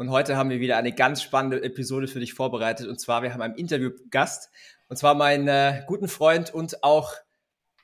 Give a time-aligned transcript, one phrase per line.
[0.00, 2.88] Und heute haben wir wieder eine ganz spannende Episode für dich vorbereitet.
[2.88, 4.48] Und zwar, wir haben einen Interviewgast.
[4.88, 7.12] Und zwar meinen äh, guten Freund und auch,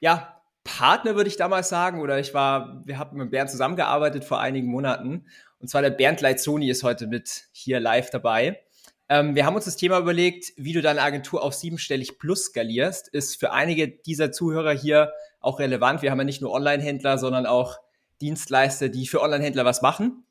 [0.01, 2.01] ja, Partner, würde ich damals sagen.
[2.01, 5.27] Oder ich war, wir haben mit Bernd zusammengearbeitet vor einigen Monaten.
[5.59, 8.63] Und zwar der Bernd Leitzoni ist heute mit hier live dabei.
[9.11, 13.09] Ähm, wir haben uns das Thema überlegt, wie du deine Agentur auf siebenstellig plus skalierst.
[13.09, 16.01] Ist für einige dieser Zuhörer hier auch relevant.
[16.01, 17.77] Wir haben ja nicht nur Online-Händler, sondern auch
[18.23, 20.26] Dienstleister, die für Online-Händler was machen.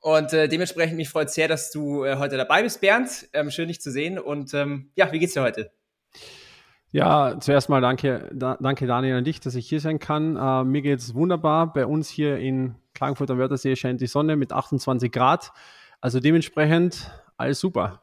[0.00, 3.28] Und äh, dementsprechend mich freut sehr, dass du äh, heute dabei bist, Bernd.
[3.32, 4.18] Ähm, schön, dich zu sehen.
[4.18, 5.70] Und ähm, ja, wie geht's dir heute?
[6.90, 10.36] Ja, zuerst mal danke, da, danke Daniel an dich, dass ich hier sein kann.
[10.36, 11.72] Äh, mir geht's wunderbar.
[11.72, 15.52] Bei uns hier in Klagenfurt am Wörthersee scheint die Sonne mit 28 Grad.
[16.00, 18.02] Also dementsprechend alles super.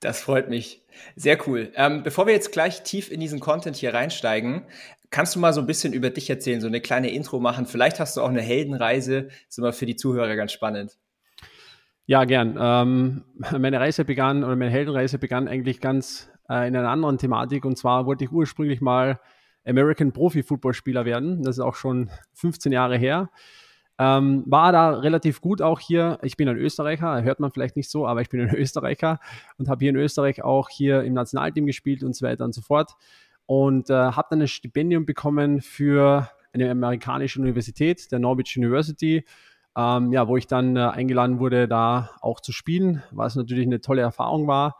[0.00, 0.82] Das freut mich.
[1.16, 1.72] Sehr cool.
[1.76, 4.66] Ähm, bevor wir jetzt gleich tief in diesen Content hier reinsteigen,
[5.14, 7.66] kannst du mal so ein bisschen über dich erzählen, so eine kleine Intro machen?
[7.66, 9.28] Vielleicht hast du auch eine Heldenreise.
[9.28, 10.98] Das ist immer für die Zuhörer ganz spannend.
[12.06, 12.58] Ja, gern.
[12.60, 13.22] Ähm,
[13.58, 17.64] meine Reise begann, oder meine Heldenreise begann eigentlich ganz äh, in einer anderen Thematik.
[17.64, 19.20] Und zwar wollte ich ursprünglich mal
[19.64, 21.44] American Profi-Footballspieler werden.
[21.44, 23.30] Das ist auch schon 15 Jahre her.
[23.96, 26.18] Ähm, war da relativ gut auch hier.
[26.22, 29.20] Ich bin ein Österreicher, hört man vielleicht nicht so, aber ich bin ein Österreicher
[29.58, 32.62] und habe hier in Österreich auch hier im Nationalteam gespielt und so weiter und so
[32.62, 32.96] fort.
[33.46, 39.24] Und äh, habe dann ein Stipendium bekommen für eine amerikanische Universität, der Norwich University,
[39.76, 43.80] ähm, ja, wo ich dann äh, eingeladen wurde, da auch zu spielen, was natürlich eine
[43.80, 44.78] tolle Erfahrung war.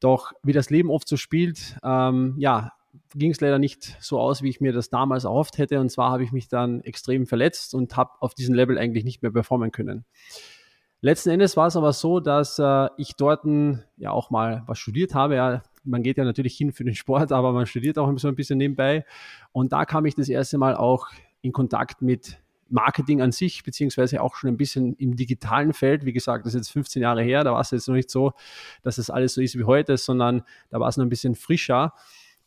[0.00, 2.72] Doch wie das Leben oft so spielt, ähm, ja,
[3.14, 5.80] ging es leider nicht so aus, wie ich mir das damals erhofft hätte.
[5.80, 9.22] Und zwar habe ich mich dann extrem verletzt und habe auf diesem Level eigentlich nicht
[9.22, 10.04] mehr performen können.
[11.00, 13.44] Letzten Endes war es aber so, dass äh, ich dort
[13.96, 15.36] ja auch mal was studiert habe.
[15.36, 18.34] Ja, man geht ja natürlich hin für den Sport, aber man studiert auch so ein
[18.34, 19.04] bisschen nebenbei.
[19.52, 21.08] Und da kam ich das erste Mal auch
[21.42, 22.38] in Kontakt mit
[22.68, 26.04] Marketing an sich, beziehungsweise auch schon ein bisschen im digitalen Feld.
[26.04, 28.32] Wie gesagt, das ist jetzt 15 Jahre her, da war es jetzt noch nicht so,
[28.82, 31.36] dass es das alles so ist wie heute, sondern da war es noch ein bisschen
[31.36, 31.94] frischer.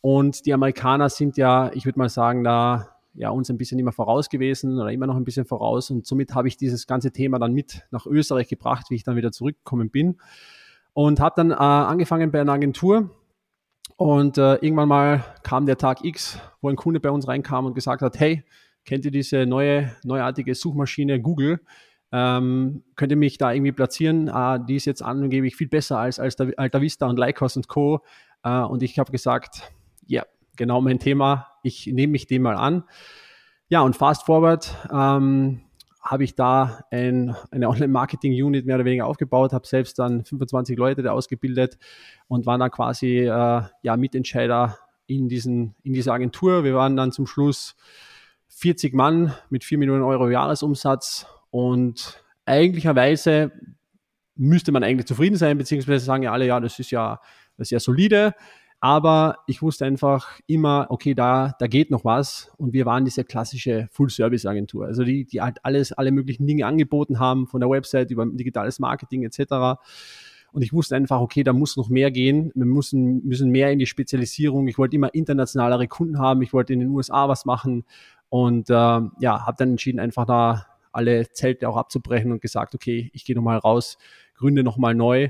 [0.02, 3.92] Und die Amerikaner sind ja, ich würde mal sagen, da ja uns ein bisschen immer
[3.92, 5.90] voraus gewesen oder immer noch ein bisschen voraus.
[5.90, 9.16] Und somit habe ich dieses ganze Thema dann mit nach Österreich gebracht, wie ich dann
[9.16, 10.18] wieder zurückgekommen bin.
[10.94, 13.10] Und habe dann äh, angefangen bei einer Agentur.
[13.96, 17.74] Und äh, irgendwann mal kam der Tag X, wo ein Kunde bei uns reinkam und
[17.74, 18.44] gesagt hat, hey,
[18.86, 21.60] kennt ihr diese neue, neuartige Suchmaschine Google?
[22.12, 24.30] Ähm, könnt ihr mich da irgendwie platzieren?
[24.30, 28.02] Ah, die ist jetzt angeblich viel besser als, als Alta Vista und Lycos und Co.
[28.44, 29.72] Äh, und ich habe gesagt,
[30.08, 31.48] ja, genau mein Thema.
[31.64, 32.84] Ich nehme mich dem mal an.
[33.68, 35.62] Ja, und fast forward ähm,
[36.00, 41.04] habe ich da ein, eine Online-Marketing-Unit mehr oder weniger aufgebaut, habe selbst dann 25 Leute
[41.04, 41.78] da ausgebildet
[42.28, 44.78] und war dann quasi äh, ja, Mitentscheider
[45.08, 46.64] in, diesen, in dieser Agentur.
[46.64, 47.76] Wir waren dann zum Schluss
[48.48, 53.52] 40 Mann mit 4 Millionen Euro Jahresumsatz und eigentlicherweise
[54.36, 57.20] müsste man eigentlich zufrieden sein, beziehungsweise sagen ja alle, ja, das ist ja,
[57.58, 58.34] ja solide.
[58.82, 62.52] Aber ich wusste einfach immer, okay, da, da geht noch was.
[62.58, 64.86] Und wir waren diese klassische Full-Service-Agentur.
[64.86, 68.80] Also die, die halt alles, alle möglichen Dinge angeboten haben, von der Website über digitales
[68.80, 69.80] Marketing etc.
[70.54, 72.52] Und ich wusste einfach, okay, da muss noch mehr gehen.
[72.56, 74.68] Wir müssen, müssen mehr in die Spezialisierung.
[74.70, 76.42] Ich wollte immer internationalere Kunden haben.
[76.42, 77.84] Ich wollte in den USA was machen.
[78.30, 83.12] Und äh, ja, habe dann entschieden, einfach da alle Zelte auch abzubrechen und gesagt, okay,
[83.14, 83.98] ich gehe nochmal raus,
[84.36, 85.30] gründe nochmal neu.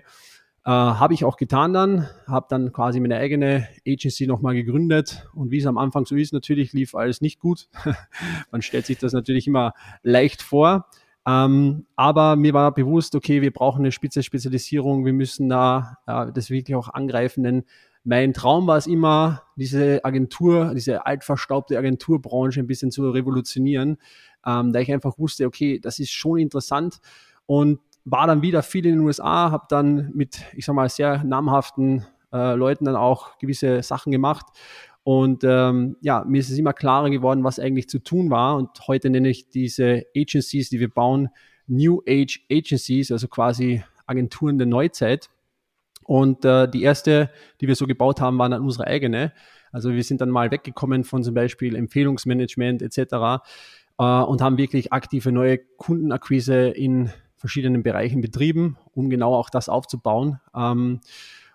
[0.70, 5.28] Äh, habe ich auch getan dann, habe dann quasi meine eigene Agency nochmal gegründet.
[5.34, 7.70] Und wie es am Anfang so ist, natürlich lief alles nicht gut.
[8.52, 10.86] Man stellt sich das natürlich immer leicht vor.
[11.26, 16.32] Ähm, aber mir war bewusst, okay, wir brauchen eine spitze Spezialisierung, wir müssen da äh,
[16.32, 17.64] das wirklich auch angreifen, denn
[18.04, 23.98] mein Traum war es immer, diese Agentur, diese altverstaubte Agenturbranche ein bisschen zu revolutionieren,
[24.46, 27.00] ähm, da ich einfach wusste, okay, das ist schon interessant.
[27.48, 27.80] Und
[28.12, 32.06] war dann wieder viel in den USA, habe dann mit, ich sag mal, sehr namhaften
[32.32, 34.46] äh, Leuten dann auch gewisse Sachen gemacht.
[35.04, 38.58] Und ähm, ja, mir ist es immer klarer geworden, was eigentlich zu tun war.
[38.58, 41.30] Und heute nenne ich diese Agencies, die wir bauen,
[41.68, 45.30] New Age Agencies, also quasi Agenturen der Neuzeit.
[46.04, 47.30] Und äh, die erste,
[47.62, 49.32] die wir so gebaut haben, war dann unsere eigene.
[49.72, 52.98] Also wir sind dann mal weggekommen von zum Beispiel Empfehlungsmanagement etc.
[54.00, 59.70] Äh, und haben wirklich aktive neue Kundenakquise in verschiedenen Bereichen betrieben, um genau auch das
[59.70, 60.40] aufzubauen.
[60.56, 61.00] Ähm,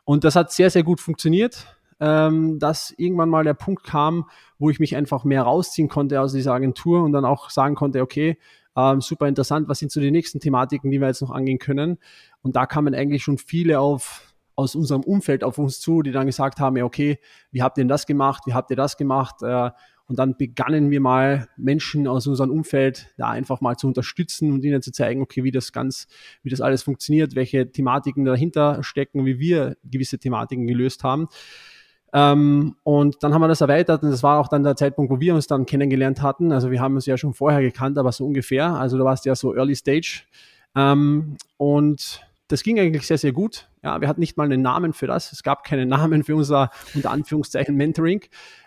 [0.04, 1.66] und das hat sehr, sehr gut funktioniert
[2.00, 4.28] ähm, dass irgendwann mal der Punkt kam,
[4.58, 8.02] wo ich mich einfach mehr rausziehen konnte aus dieser Agentur und dann auch sagen konnte,
[8.02, 8.38] okay,
[8.76, 11.98] ähm, super interessant, was sind so die nächsten Thematiken, die wir jetzt noch angehen können.
[12.42, 16.26] Und da kamen eigentlich schon viele auf aus unserem Umfeld auf uns zu, die dann
[16.26, 17.18] gesagt haben, ja, okay,
[17.50, 19.42] wie habt ihr denn das gemacht, wie habt ihr das gemacht?
[19.42, 19.70] Äh,
[20.06, 24.64] und dann begannen wir mal Menschen aus unserem Umfeld da einfach mal zu unterstützen und
[24.64, 26.06] ihnen zu zeigen, okay, wie das ganz,
[26.42, 31.28] wie das alles funktioniert, welche Thematiken dahinter stecken, wie wir gewisse Thematiken gelöst haben.
[32.12, 35.20] Ähm, und dann haben wir das erweitert und das war auch dann der Zeitpunkt, wo
[35.20, 36.52] wir uns dann kennengelernt hatten.
[36.52, 38.74] Also wir haben uns ja schon vorher gekannt, aber so ungefähr.
[38.74, 40.22] Also du warst ja so Early Stage.
[40.76, 42.20] Ähm, und
[42.54, 43.68] das ging eigentlich sehr, sehr gut.
[43.82, 45.32] Ja, wir hatten nicht mal einen Namen für das.
[45.32, 48.22] Es gab keinen Namen für unser, unter Anführungszeichen, Mentoring.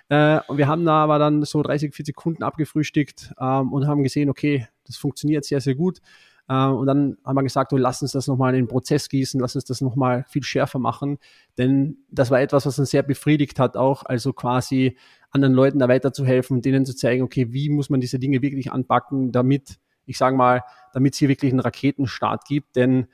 [0.09, 4.03] Äh, und wir haben da aber dann so 30, 40 Kunden abgefrühstückt ähm, und haben
[4.03, 6.01] gesehen, okay, das funktioniert sehr, sehr gut.
[6.49, 9.39] Äh, und dann haben wir gesagt, oh, lass uns das nochmal in den Prozess gießen,
[9.39, 11.17] lass uns das nochmal viel schärfer machen.
[11.57, 14.97] Denn das war etwas, was uns sehr befriedigt hat, auch also quasi
[15.31, 18.69] anderen Leuten da weiterzuhelfen und denen zu zeigen, okay, wie muss man diese Dinge wirklich
[18.69, 22.75] anpacken, damit, ich sage mal, damit es hier wirklich einen Raketenstart gibt.
[22.75, 23.07] Denn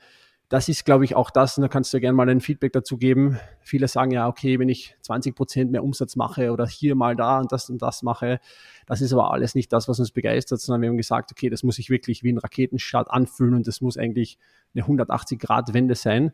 [0.48, 2.98] das ist, glaube ich, auch das, und da kannst du gerne mal ein Feedback dazu
[2.98, 3.38] geben.
[3.60, 7.40] Viele sagen ja, okay, wenn ich 20 Prozent mehr Umsatz mache oder hier mal da
[7.40, 8.40] und das und das mache,
[8.86, 11.62] das ist aber alles nicht das, was uns begeistert, sondern wir haben gesagt, okay, das
[11.62, 14.38] muss sich wirklich wie ein Raketenstart anfühlen und das muss eigentlich
[14.74, 16.32] eine 180-Grad-Wende sein.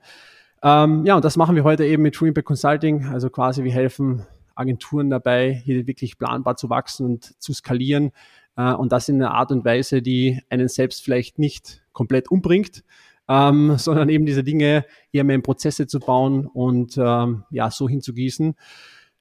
[0.63, 3.07] Ähm, ja, und das machen wir heute eben mit True Impact Consulting.
[3.07, 8.11] Also quasi, wir helfen Agenturen dabei, hier wirklich planbar zu wachsen und zu skalieren.
[8.57, 12.85] Äh, und das in einer Art und Weise, die einen selbst vielleicht nicht komplett umbringt,
[13.31, 17.89] ähm, sondern eben diese Dinge eher mehr in Prozesse zu bauen und ähm, ja, so
[17.89, 18.57] hinzugießen.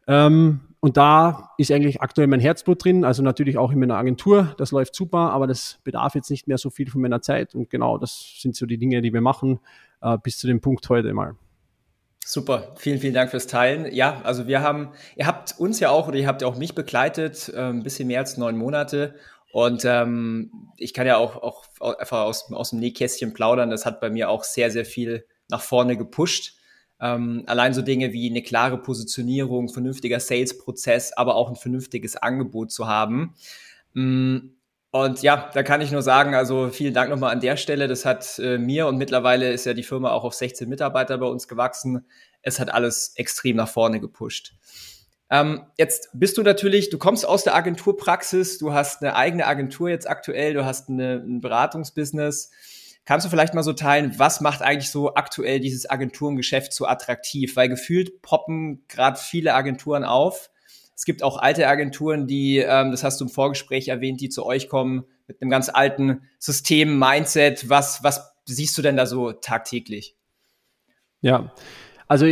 [0.07, 4.56] Ähm, und da ist eigentlich aktuell mein Herzblut drin, also natürlich auch in meiner Agentur,
[4.57, 7.69] das läuft super, aber das bedarf jetzt nicht mehr so viel von meiner Zeit und
[7.69, 9.59] genau das sind so die Dinge, die wir machen,
[10.01, 11.35] äh, bis zu dem Punkt heute mal.
[12.25, 13.94] Super, vielen, vielen Dank fürs Teilen.
[13.94, 16.75] Ja, also wir haben, ihr habt uns ja auch oder ihr habt ja auch mich
[16.75, 19.15] begleitet, äh, ein bisschen mehr als neun Monate
[19.51, 21.65] und ähm, ich kann ja auch, auch
[21.99, 23.69] einfach aus, aus dem Nähkästchen plaudern.
[23.69, 26.53] Das hat bei mir auch sehr, sehr viel nach vorne gepusht.
[27.01, 32.71] Ähm, allein so Dinge wie eine klare Positionierung, vernünftiger Sales-Prozess, aber auch ein vernünftiges Angebot
[32.71, 33.35] zu haben.
[33.93, 34.37] Mm,
[34.91, 37.87] und ja, da kann ich nur sagen, also vielen Dank nochmal an der Stelle.
[37.87, 41.27] Das hat äh, mir und mittlerweile ist ja die Firma auch auf 16 Mitarbeiter bei
[41.27, 42.05] uns gewachsen.
[42.41, 44.53] Es hat alles extrem nach vorne gepusht.
[45.31, 49.89] Ähm, jetzt bist du natürlich, du kommst aus der Agenturpraxis, du hast eine eigene Agentur
[49.89, 52.51] jetzt aktuell, du hast eine, ein Beratungsbusiness.
[53.05, 57.55] Kannst du vielleicht mal so teilen, was macht eigentlich so aktuell dieses Agenturengeschäft so attraktiv?
[57.55, 60.49] Weil gefühlt poppen gerade viele Agenturen auf.
[60.95, 64.45] Es gibt auch alte Agenturen, die, ähm, das hast du im Vorgespräch erwähnt, die zu
[64.45, 67.69] euch kommen mit einem ganz alten System, Mindset.
[67.69, 70.15] Was, was siehst du denn da so tagtäglich?
[71.21, 71.53] Ja,
[72.07, 72.25] also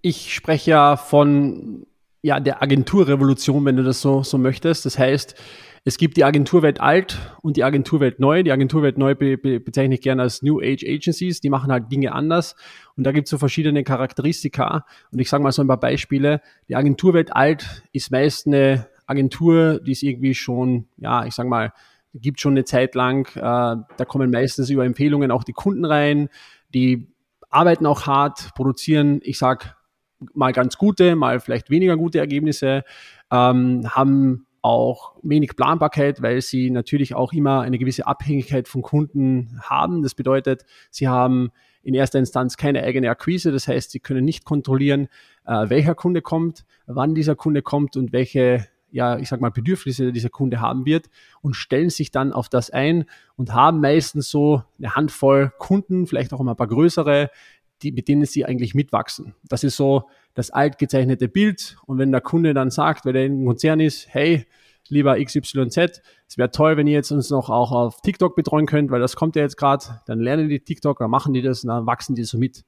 [0.00, 1.86] ich spreche ja von
[2.22, 4.84] ja, der Agenturrevolution, wenn du das so, so möchtest.
[4.86, 5.36] Das heißt,
[5.84, 8.42] es gibt die Agenturwelt alt und die Agenturwelt neu.
[8.42, 11.40] Die Agenturwelt neu be, be, bezeichne ich gerne als New Age Agencies.
[11.40, 12.56] Die machen halt Dinge anders.
[12.96, 14.84] Und da gibt es so verschiedene Charakteristika.
[15.12, 16.40] Und ich sage mal so ein paar Beispiele.
[16.68, 21.72] Die Agenturwelt alt ist meist eine Agentur, die ist irgendwie schon, ja, ich sage mal,
[22.14, 23.34] gibt schon eine Zeit lang.
[23.36, 26.28] Äh, da kommen meistens über Empfehlungen auch die Kunden rein.
[26.74, 27.08] Die
[27.48, 29.77] arbeiten auch hart, produzieren, ich sag
[30.34, 32.84] mal ganz gute, mal vielleicht weniger gute Ergebnisse,
[33.30, 39.60] ähm, haben auch wenig Planbarkeit, weil sie natürlich auch immer eine gewisse Abhängigkeit von Kunden
[39.62, 40.02] haben.
[40.02, 41.50] Das bedeutet, sie haben
[41.82, 43.52] in erster Instanz keine eigene Akquise.
[43.52, 45.08] Das heißt, sie können nicht kontrollieren,
[45.46, 50.12] äh, welcher Kunde kommt, wann dieser Kunde kommt und welche, ja, ich sag mal, Bedürfnisse
[50.12, 51.06] dieser Kunde haben wird
[51.40, 53.04] und stellen sich dann auf das ein
[53.36, 57.30] und haben meistens so eine Handvoll Kunden, vielleicht auch immer ein paar größere,
[57.82, 59.34] die, mit denen sie eigentlich mitwachsen.
[59.48, 61.76] Das ist so das altgezeichnete Bild.
[61.86, 64.46] Und wenn der Kunde dann sagt, weil er ein Konzern ist, hey,
[64.88, 68.90] lieber XYZ, es wäre toll, wenn ihr jetzt uns noch auch auf TikTok betreuen könnt,
[68.90, 71.68] weil das kommt ja jetzt gerade, dann lernen die TikTok, dann machen die das und
[71.68, 72.64] dann wachsen die so mit.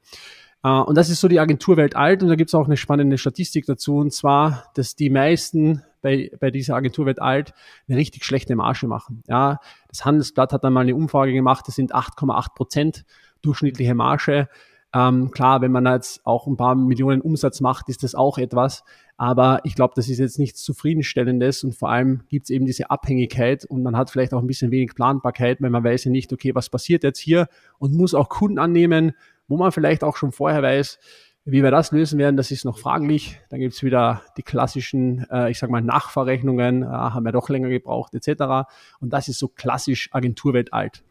[0.63, 3.17] Uh, und das ist so die Agenturwelt alt und da gibt es auch eine spannende
[3.17, 7.55] Statistik dazu und zwar, dass die meisten bei, bei dieser Agenturwelt alt
[7.89, 9.23] eine richtig schlechte Marge machen.
[9.27, 13.05] Ja, das Handelsblatt hat dann mal eine Umfrage gemacht, das sind 8,8 Prozent
[13.41, 14.49] durchschnittliche Marge.
[14.93, 18.83] Ähm, klar, wenn man jetzt auch ein paar Millionen Umsatz macht, ist das auch etwas.
[19.17, 22.91] Aber ich glaube, das ist jetzt nichts Zufriedenstellendes und vor allem gibt es eben diese
[22.91, 26.33] Abhängigkeit und man hat vielleicht auch ein bisschen wenig Planbarkeit, weil man weiß ja nicht,
[26.33, 29.13] okay, was passiert jetzt hier und muss auch Kunden annehmen,
[29.47, 30.99] wo man vielleicht auch schon vorher weiß,
[31.45, 33.39] wie wir das lösen werden, das ist noch fraglich.
[33.49, 37.49] Dann gibt es wieder die klassischen, äh, ich sage mal, Nachverrechnungen, äh, haben wir doch
[37.49, 38.69] länger gebraucht, etc.
[39.01, 41.03] Und das ist so klassisch Agenturwelt alt.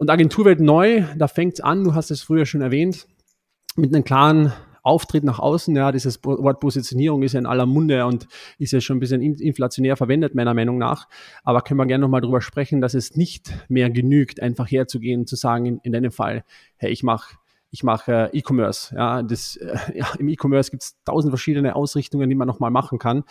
[0.00, 3.06] Und Agenturwelt neu, da fängt es an, du hast es früher schon erwähnt,
[3.76, 4.50] mit einem klaren
[4.82, 8.26] Auftritt nach außen, ja, dieses Wort Positionierung ist ja in aller Munde und
[8.56, 11.06] ist ja schon ein bisschen inflationär verwendet, meiner Meinung nach.
[11.44, 15.28] Aber können wir gerne nochmal drüber sprechen, dass es nicht mehr genügt, einfach herzugehen und
[15.28, 16.44] zu sagen, in, in deinem Fall,
[16.76, 17.34] hey, ich mache
[17.70, 18.94] ich mache äh, E-Commerce.
[18.94, 22.98] Ja, das, äh, ja, Im E-Commerce gibt es tausend verschiedene Ausrichtungen, die man nochmal machen
[22.98, 23.24] kann.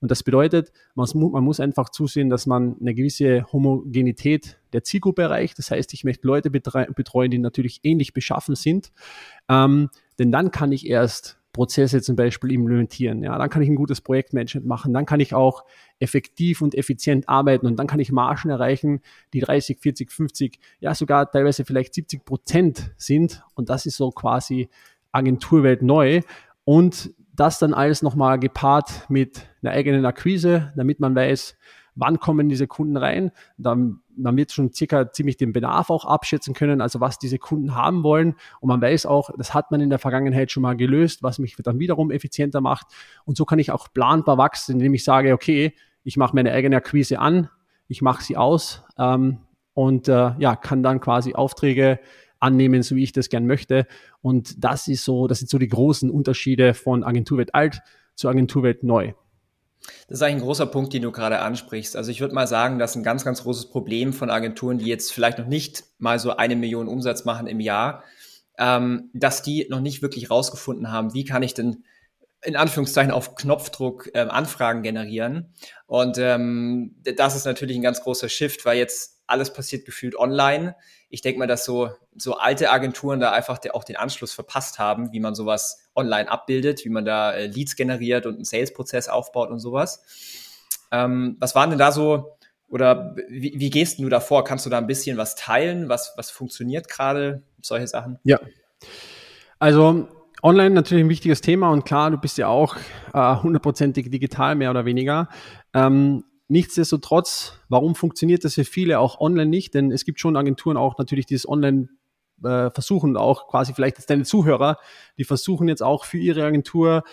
[0.00, 5.22] Und das bedeutet, man, man muss einfach zusehen, dass man eine gewisse Homogenität der Zielgruppe
[5.22, 5.58] erreicht.
[5.58, 8.92] Das heißt, ich möchte Leute betreuen, die natürlich ähnlich beschaffen sind.
[9.48, 13.22] Ähm, denn dann kann ich erst Prozesse zum Beispiel implementieren.
[13.22, 14.92] Ja, dann kann ich ein gutes Projektmanagement machen.
[14.92, 15.64] Dann kann ich auch
[15.98, 19.00] effektiv und effizient arbeiten und dann kann ich Margen erreichen,
[19.32, 23.42] die 30, 40, 50, ja sogar teilweise vielleicht 70 Prozent sind.
[23.54, 24.68] Und das ist so quasi
[25.12, 26.20] Agenturwelt neu.
[26.64, 31.56] Und das dann alles nochmal gepaart mit einer eigenen Akquise, damit man weiß,
[31.94, 33.30] wann kommen diese Kunden rein.
[33.56, 37.74] Dann, man wird schon circa ziemlich den Bedarf auch abschätzen können, also was diese Kunden
[37.74, 38.34] haben wollen.
[38.60, 41.56] Und man weiß auch, das hat man in der Vergangenheit schon mal gelöst, was mich
[41.56, 42.86] dann wiederum effizienter macht.
[43.24, 46.76] Und so kann ich auch planbar wachsen, indem ich sage, okay, ich mache meine eigene
[46.76, 47.48] Akquise an,
[47.88, 49.38] ich mache sie aus ähm,
[49.72, 51.98] und äh, ja, kann dann quasi Aufträge
[52.40, 53.86] annehmen, so wie ich das gern möchte.
[54.20, 57.80] Und das ist so, das sind so die großen Unterschiede von Agenturwelt alt
[58.14, 59.14] zu Agenturwelt neu.
[60.08, 61.96] Das ist eigentlich ein großer Punkt, den du gerade ansprichst.
[61.96, 65.12] Also ich würde mal sagen, dass ein ganz, ganz großes Problem von Agenturen, die jetzt
[65.12, 68.04] vielleicht noch nicht mal so eine Million Umsatz machen im Jahr,
[68.58, 71.84] ähm, dass die noch nicht wirklich rausgefunden haben, wie kann ich denn
[72.42, 75.54] in Anführungszeichen auf Knopfdruck ähm, Anfragen generieren.
[75.86, 80.76] Und ähm, das ist natürlich ein ganz großer Shift, weil jetzt alles passiert gefühlt online.
[81.10, 84.78] Ich denke mal, dass so, so alte Agenturen da einfach der, auch den Anschluss verpasst
[84.78, 89.08] haben, wie man sowas online abbildet, wie man da äh, Leads generiert und einen Sales-Prozess
[89.08, 90.02] aufbaut und sowas.
[90.90, 92.36] Ähm, was waren denn da so,
[92.68, 94.44] oder wie, wie gehst du da vor?
[94.44, 95.88] Kannst du da ein bisschen was teilen?
[95.88, 97.42] Was, was funktioniert gerade?
[97.60, 98.18] Solche Sachen?
[98.24, 98.40] Ja.
[99.58, 100.08] Also
[100.44, 102.76] Online natürlich ein wichtiges Thema und klar, du bist ja auch
[103.14, 105.30] äh, hundertprozentig äh, digital, mehr oder weniger.
[105.72, 109.74] Ähm, nichtsdestotrotz, warum funktioniert das für viele auch online nicht?
[109.74, 111.88] Denn es gibt schon Agenturen auch natürlich, dieses Online
[112.42, 114.78] äh, versuchen, auch quasi vielleicht jetzt deine Zuhörer,
[115.18, 117.04] die versuchen jetzt auch für ihre Agentur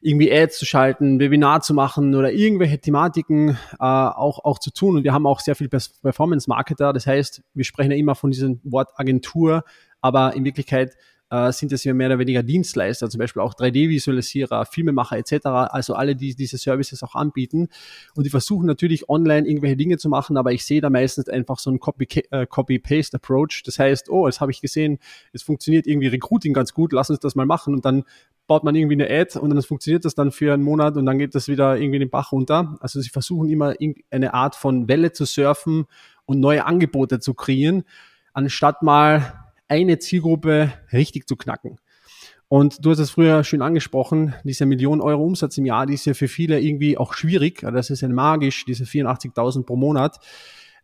[0.00, 4.96] irgendwie Ads zu schalten, Webinar zu machen oder irgendwelche Thematiken äh, auch, auch zu tun.
[4.96, 6.92] Und wir haben auch sehr viel Performance-Marketer.
[6.92, 9.64] Das heißt, wir sprechen ja immer von diesem Wort Agentur,
[10.00, 10.96] aber in Wirklichkeit
[11.30, 15.94] äh, sind es ja mehr oder weniger Dienstleister, zum Beispiel auch 3D-Visualisierer, Filmemacher etc., also
[15.94, 17.68] alle, die diese Services auch anbieten.
[18.14, 21.58] Und die versuchen natürlich online irgendwelche Dinge zu machen, aber ich sehe da meistens einfach
[21.58, 21.80] so einen
[22.30, 23.62] äh, Copy-Paste-Approach.
[23.64, 24.98] Das heißt, oh, jetzt habe ich gesehen,
[25.32, 28.04] es funktioniert irgendwie Recruiting ganz gut, lass uns das mal machen und dann
[28.46, 31.18] baut man irgendwie eine Ad und dann funktioniert das dann für einen Monat und dann
[31.18, 32.76] geht das wieder irgendwie den Bach runter.
[32.80, 33.74] Also sie versuchen immer
[34.10, 35.86] eine Art von Welle zu surfen
[36.26, 37.82] und neue Angebote zu kreieren,
[38.32, 41.78] anstatt mal eine Zielgruppe richtig zu knacken.
[42.48, 46.06] Und du hast es früher schön angesprochen, diese Million Euro Umsatz im Jahr, die ist
[46.06, 47.60] ja für viele irgendwie auch schwierig.
[47.60, 50.18] Das ist ja magisch, diese 84.000 pro Monat.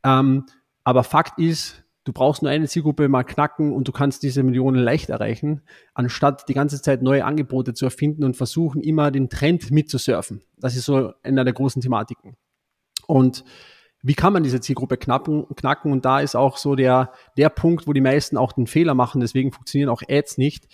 [0.02, 0.46] Ähm,
[0.82, 4.82] aber Fakt ist, du brauchst nur eine Zielgruppe mal knacken und du kannst diese Millionen
[4.82, 5.62] leicht erreichen,
[5.94, 10.42] anstatt die ganze Zeit neue Angebote zu erfinden und versuchen, immer den Trend mitzusurfen.
[10.56, 12.36] Das ist so einer der großen Thematiken.
[13.06, 13.44] Und
[14.02, 15.92] wie kann man diese Zielgruppe knacken, knacken?
[15.92, 19.20] Und da ist auch so der, der Punkt, wo die meisten auch den Fehler machen.
[19.20, 20.66] Deswegen funktionieren auch Ads nicht.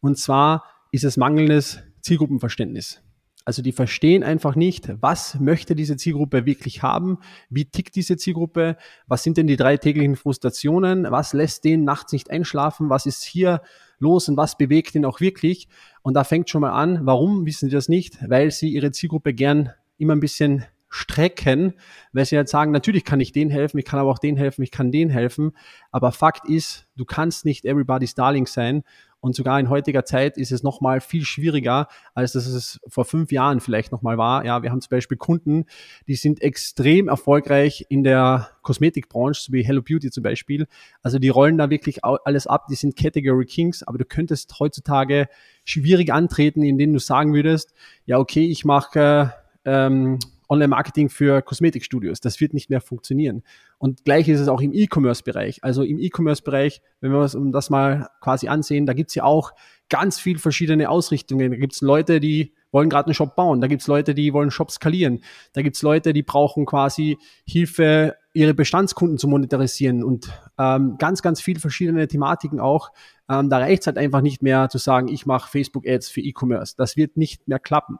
[0.00, 3.02] Und zwar ist es mangelndes Zielgruppenverständnis.
[3.44, 8.76] Also die verstehen einfach nicht, was möchte diese Zielgruppe wirklich haben, wie tickt diese Zielgruppe,
[9.06, 13.22] was sind denn die drei täglichen Frustrationen, was lässt den nachts nicht einschlafen, was ist
[13.22, 13.62] hier
[14.00, 15.68] los und was bewegt den auch wirklich.
[16.02, 18.18] Und da fängt schon mal an, warum wissen sie das nicht?
[18.28, 21.74] Weil sie ihre Zielgruppe gern immer ein bisschen strecken,
[22.12, 24.62] weil sie halt sagen, natürlich kann ich denen helfen, ich kann aber auch denen helfen,
[24.62, 25.52] ich kann denen helfen.
[25.90, 28.82] Aber Fakt ist, du kannst nicht everybody's darling sein.
[29.18, 33.32] Und sogar in heutiger Zeit ist es nochmal viel schwieriger, als dass es vor fünf
[33.32, 34.44] Jahren vielleicht nochmal war.
[34.44, 35.64] Ja, wir haben zum Beispiel Kunden,
[36.06, 40.68] die sind extrem erfolgreich in der Kosmetikbranche, so wie Hello Beauty zum Beispiel.
[41.02, 45.28] Also die rollen da wirklich alles ab, die sind Category Kings, aber du könntest heutzutage
[45.64, 47.74] schwierig antreten, indem du sagen würdest,
[48.04, 49.32] ja, okay, ich mache
[49.64, 52.20] ähm, Online-Marketing für Kosmetikstudios.
[52.20, 53.42] Das wird nicht mehr funktionieren.
[53.78, 55.62] Und gleich ist es auch im E-Commerce-Bereich.
[55.62, 59.52] Also im E-Commerce-Bereich, wenn wir uns das mal quasi ansehen, da gibt's ja auch
[59.88, 61.50] ganz viel verschiedene Ausrichtungen.
[61.50, 63.62] Da gibt's Leute, die wollen gerade einen Shop bauen.
[63.62, 65.20] Da gibt's Leute, die wollen Shop skalieren.
[65.54, 67.16] Da gibt's Leute, die brauchen quasi
[67.46, 72.90] Hilfe, ihre Bestandskunden zu monetarisieren und ähm, ganz, ganz viele verschiedene Thematiken auch.
[73.30, 76.74] Ähm, da reicht's halt einfach nicht mehr zu sagen, ich mache Facebook-Ads für E-Commerce.
[76.76, 77.96] Das wird nicht mehr klappen.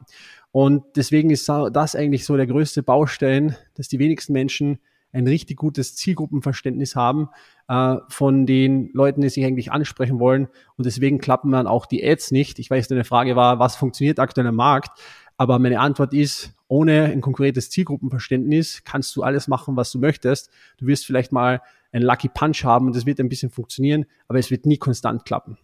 [0.52, 4.78] Und deswegen ist das eigentlich so der größte Baustein, dass die wenigsten Menschen
[5.16, 7.30] ein richtig gutes Zielgruppenverständnis haben
[7.68, 10.49] äh, von den Leuten, die sich eigentlich ansprechen wollen.
[10.76, 12.58] Und deswegen klappen dann auch die Ads nicht.
[12.58, 14.99] Ich weiß, deine Frage war, was funktioniert aktuell am Markt?
[15.38, 20.50] Aber meine Antwort ist, ohne ein konkretes Zielgruppenverständnis kannst du alles machen, was du möchtest.
[20.78, 21.61] Du wirst vielleicht mal
[21.92, 25.25] einen Lucky Punch haben und das wird ein bisschen funktionieren, aber es wird nie konstant
[25.25, 25.58] klappen.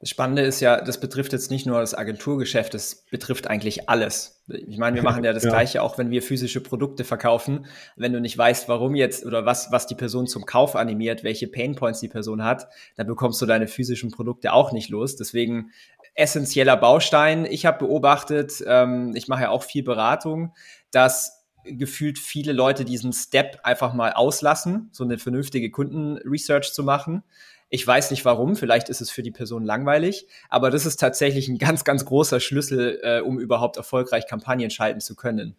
[0.00, 4.42] Das Spannende ist ja, das betrifft jetzt nicht nur das Agenturgeschäft, das betrifft eigentlich alles.
[4.48, 5.50] Ich meine, wir machen ja das ja.
[5.50, 7.66] Gleiche, auch wenn wir physische Produkte verkaufen.
[7.96, 11.48] Wenn du nicht weißt, warum jetzt oder was, was die Person zum Kauf animiert, welche
[11.48, 15.16] Painpoints die Person hat, dann bekommst du deine physischen Produkte auch nicht los.
[15.16, 15.70] Deswegen
[16.14, 17.44] essentieller Baustein.
[17.44, 20.54] Ich habe beobachtet, ähm, ich mache ja auch viel Beratung,
[20.90, 27.22] dass gefühlt viele Leute diesen Step einfach mal auslassen, so eine vernünftige Kundenresearch zu machen.
[27.70, 31.48] Ich weiß nicht warum, vielleicht ist es für die Person langweilig, aber das ist tatsächlich
[31.48, 35.56] ein ganz, ganz großer Schlüssel, äh, um überhaupt erfolgreich Kampagnen schalten zu können.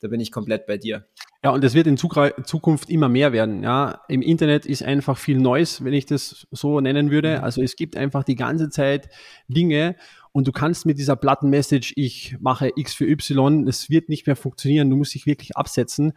[0.00, 1.06] Da bin ich komplett bei dir.
[1.44, 3.62] Ja, und es wird in Zukunft immer mehr werden.
[3.62, 7.38] Ja, im Internet ist einfach viel Neues, wenn ich das so nennen würde.
[7.38, 7.44] Mhm.
[7.44, 9.08] Also es gibt einfach die ganze Zeit
[9.48, 9.96] Dinge
[10.32, 14.26] und du kannst mit dieser platten Message, ich mache X für Y, es wird nicht
[14.26, 14.90] mehr funktionieren.
[14.90, 16.12] Du musst dich wirklich absetzen.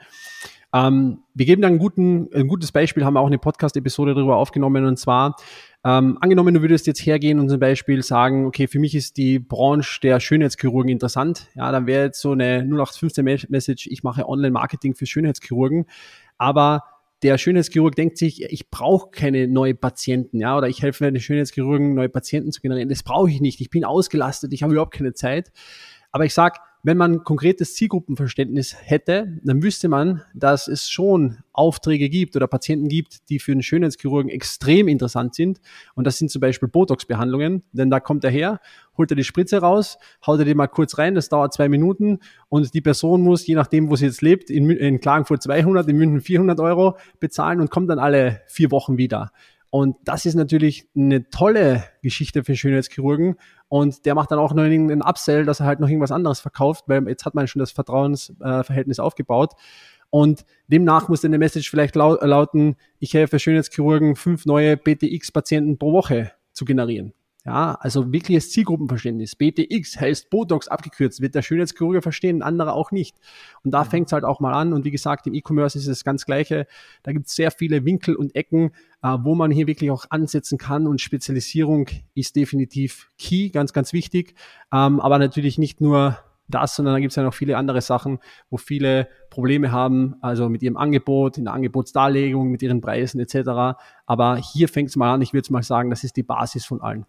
[0.73, 4.85] Ähm, wir geben da einen guten, ein gutes Beispiel, haben auch eine Podcast-Episode darüber aufgenommen
[4.85, 5.35] und zwar,
[5.83, 9.39] ähm, angenommen, du würdest jetzt hergehen und zum Beispiel sagen, okay, für mich ist die
[9.39, 11.47] Branche der Schönheitschirurgen interessant.
[11.55, 15.85] Ja, dann wäre jetzt so eine 0815-Message, ich mache Online-Marketing für Schönheitschirurgen.
[16.37, 16.83] Aber
[17.23, 21.95] der Schönheitschirurg denkt sich, ich brauche keine neuen Patienten, ja, oder ich helfe den Schönheitschirurgen,
[21.95, 22.89] neue Patienten zu generieren.
[22.89, 23.59] Das brauche ich nicht.
[23.59, 25.51] Ich bin ausgelastet, ich habe überhaupt keine Zeit.
[26.11, 32.09] Aber ich sage, wenn man konkretes Zielgruppenverständnis hätte, dann wüsste man, dass es schon Aufträge
[32.09, 35.61] gibt oder Patienten gibt, die für einen Schönheitschirurgen extrem interessant sind.
[35.95, 38.59] Und das sind zum Beispiel Botox-Behandlungen, denn da kommt er her,
[38.97, 42.19] holt er die Spritze raus, haut er die mal kurz rein, das dauert zwei Minuten
[42.49, 45.97] und die Person muss, je nachdem, wo sie jetzt lebt, in, in Klagenfurt 200, in
[45.97, 49.31] München 400 Euro bezahlen und kommt dann alle vier Wochen wieder.
[49.71, 53.37] Und das ist natürlich eine tolle Geschichte für Schönheitschirurgen.
[53.69, 56.83] Und der macht dann auch noch einen Upsell, dass er halt noch irgendwas anderes verkauft,
[56.87, 59.53] weil jetzt hat man schon das Vertrauensverhältnis aufgebaut.
[60.09, 65.93] Und demnach muss dann eine Message vielleicht lauten, ich helfe Schönheitschirurgen, fünf neue BTX-Patienten pro
[65.93, 67.13] Woche zu generieren.
[67.43, 69.35] Ja, also wirkliches Zielgruppenverständnis.
[69.35, 73.17] BTX heißt Botox abgekürzt, wird der Schönheitschirurge verstehen, ein anderer auch nicht.
[73.63, 73.89] Und da mhm.
[73.89, 74.73] fängt es halt auch mal an.
[74.73, 76.67] Und wie gesagt, im E-Commerce ist es ganz Gleiche.
[77.01, 80.59] Da gibt es sehr viele Winkel und Ecken, äh, wo man hier wirklich auch ansetzen
[80.59, 80.85] kann.
[80.85, 84.35] Und Spezialisierung ist definitiv key, ganz, ganz wichtig.
[84.71, 88.19] Ähm, aber natürlich nicht nur das, sondern da gibt es ja noch viele andere Sachen,
[88.51, 93.79] wo viele Probleme haben, also mit ihrem Angebot, in der Angebotsdarlegung, mit ihren Preisen etc.
[94.05, 96.81] Aber hier fängt es mal an, ich würde mal sagen, das ist die Basis von
[96.81, 97.07] allen.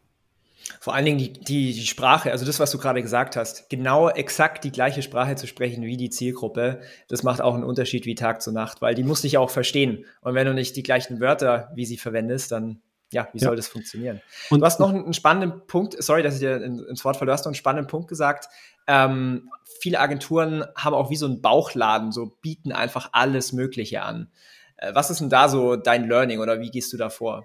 [0.80, 4.08] Vor allen Dingen die, die, die Sprache, also das, was du gerade gesagt hast, genau
[4.08, 8.14] exakt die gleiche Sprache zu sprechen wie die Zielgruppe, das macht auch einen Unterschied wie
[8.14, 10.04] Tag zu Nacht, weil die muss dich auch verstehen.
[10.20, 12.80] Und wenn du nicht die gleichen Wörter wie sie verwendest, dann
[13.12, 13.48] ja, wie ja.
[13.48, 14.20] soll das funktionieren?
[14.50, 17.32] Und du hast noch einen, spannenden Punkt, sorry, dass ich dir ins Wort falle, du
[17.32, 18.48] hast noch einen spannenden Punkt gesagt.
[18.86, 24.30] Ähm, viele Agenturen haben auch wie so einen Bauchladen, so bieten einfach alles Mögliche an.
[24.78, 27.44] Äh, was ist denn da so dein Learning oder wie gehst du da vor?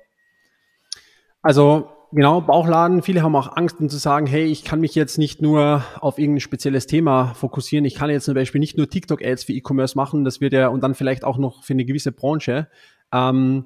[1.42, 3.02] Also genau, Bauchladen.
[3.02, 6.20] Viele haben auch Angst, um zu sagen, hey, ich kann mich jetzt nicht nur auf
[6.20, 7.86] irgendein spezielles Thema fokussieren.
[7.86, 10.24] Ich kann jetzt zum Beispiel nicht nur TikTok-Ads für E-Commerce machen.
[10.24, 12.68] Das wird ja, und dann vielleicht auch noch für eine gewisse Branche.
[13.14, 13.66] Ähm,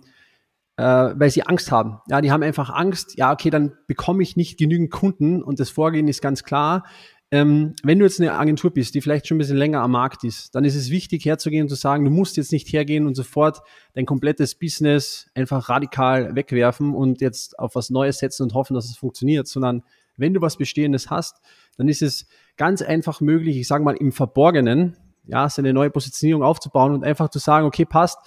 [0.77, 1.99] äh, weil sie Angst haben.
[2.09, 5.69] Ja, die haben einfach Angst, ja, okay, dann bekomme ich nicht genügend Kunden und das
[5.69, 6.85] Vorgehen ist ganz klar
[7.33, 10.25] ähm, wenn du jetzt eine Agentur bist, die vielleicht schon ein bisschen länger am Markt
[10.25, 13.15] ist, dann ist es wichtig herzugehen und zu sagen, du musst jetzt nicht hergehen und
[13.15, 13.61] sofort
[13.93, 18.89] dein komplettes Business einfach radikal wegwerfen und jetzt auf was Neues setzen und hoffen, dass
[18.89, 19.83] es funktioniert, sondern
[20.17, 21.37] wenn du was Bestehendes hast,
[21.77, 26.43] dann ist es ganz einfach möglich, ich sage mal im Verborgenen, ja, seine neue Positionierung
[26.43, 28.19] aufzubauen und einfach zu sagen, okay, passt,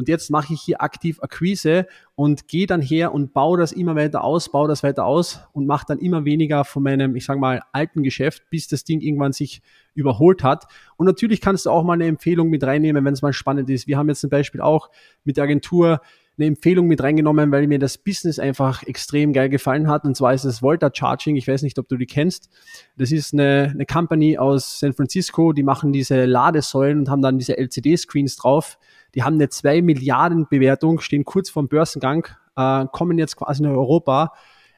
[0.00, 3.96] und jetzt mache ich hier aktiv Akquise und gehe dann her und baue das immer
[3.96, 7.38] weiter aus, baue das weiter aus und mache dann immer weniger von meinem, ich sage
[7.38, 9.60] mal, alten Geschäft, bis das Ding irgendwann sich
[9.92, 10.64] überholt hat.
[10.96, 13.86] Und natürlich kannst du auch mal eine Empfehlung mit reinnehmen, wenn es mal spannend ist.
[13.86, 14.88] Wir haben jetzt zum Beispiel auch
[15.24, 16.00] mit der Agentur
[16.38, 20.04] eine Empfehlung mit reingenommen, weil mir das Business einfach extrem geil gefallen hat.
[20.04, 21.36] Und zwar ist es Volta Charging.
[21.36, 22.48] Ich weiß nicht, ob du die kennst.
[22.96, 27.38] Das ist eine, eine Company aus San Francisco, die machen diese Ladesäulen und haben dann
[27.38, 28.78] diese LCD-Screens drauf.
[29.14, 33.70] Die haben eine 2 Milliarden Bewertung, stehen kurz vorm Börsengang, äh, kommen jetzt quasi nach
[33.70, 34.32] Europa.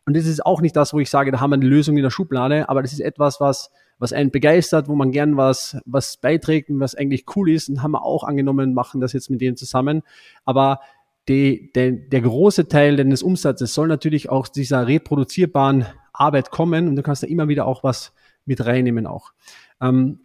[0.05, 2.03] Und das ist auch nicht das, wo ich sage, da haben wir eine Lösung in
[2.03, 6.17] der Schublade, aber das ist etwas, was, was einen begeistert, wo man gern was, was
[6.17, 7.69] beiträgt und was eigentlich cool ist.
[7.69, 10.03] Und haben wir auch angenommen, machen das jetzt mit denen zusammen.
[10.45, 10.81] Aber
[11.29, 16.97] die, der, der große Teil des Umsatzes soll natürlich auch dieser reproduzierbaren Arbeit kommen und
[16.97, 18.13] du kannst da immer wieder auch was
[18.45, 19.33] mit reinnehmen auch.
[19.81, 20.21] Ähm,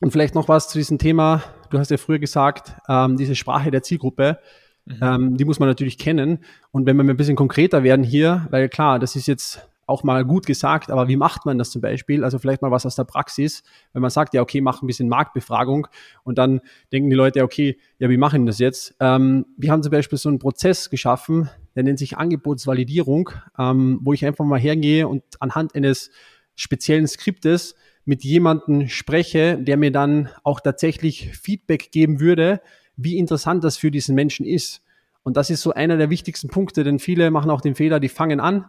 [0.00, 1.42] und vielleicht noch was zu diesem Thema.
[1.72, 4.38] Du hast ja früher gesagt, ähm, diese Sprache der Zielgruppe,
[4.84, 4.98] mhm.
[5.00, 6.38] ähm, die muss man natürlich kennen.
[6.70, 10.24] Und wenn wir ein bisschen konkreter werden hier, weil klar, das ist jetzt auch mal
[10.24, 12.24] gut gesagt, aber wie macht man das zum Beispiel?
[12.24, 15.08] Also vielleicht mal was aus der Praxis, wenn man sagt, ja, okay, mach ein bisschen
[15.08, 15.88] Marktbefragung
[16.22, 16.60] und dann
[16.92, 18.94] denken die Leute, okay, ja, wie machen das jetzt?
[19.00, 24.12] Ähm, wir haben zum Beispiel so einen Prozess geschaffen, der nennt sich Angebotsvalidierung, ähm, wo
[24.12, 26.10] ich einfach mal hergehe und anhand eines
[26.54, 32.60] speziellen Skriptes mit jemandem spreche, der mir dann auch tatsächlich Feedback geben würde,
[32.96, 34.82] wie interessant das für diesen Menschen ist.
[35.22, 38.08] Und das ist so einer der wichtigsten Punkte, denn viele machen auch den Fehler, die
[38.08, 38.66] fangen an,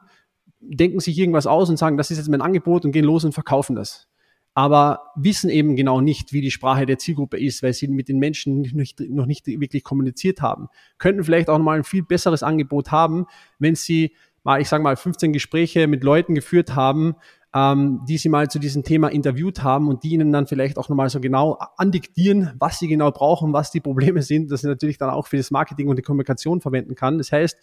[0.59, 3.33] denken sich irgendwas aus und sagen, das ist jetzt mein Angebot und gehen los und
[3.33, 4.07] verkaufen das.
[4.53, 8.19] Aber wissen eben genau nicht, wie die Sprache der Zielgruppe ist, weil sie mit den
[8.19, 10.67] Menschen nicht, noch nicht wirklich kommuniziert haben.
[10.99, 13.25] Könnten vielleicht auch mal ein viel besseres Angebot haben,
[13.57, 17.15] wenn sie mal, ich sage mal, 15 Gespräche mit Leuten geführt haben,
[17.53, 20.89] ähm, die sie mal zu diesem Thema interviewt haben und die ihnen dann vielleicht auch
[20.89, 24.97] nochmal so genau andiktieren, was sie genau brauchen, was die Probleme sind, dass sie natürlich
[24.97, 27.17] dann auch für das Marketing und die Kommunikation verwenden kann.
[27.17, 27.57] Das heißt,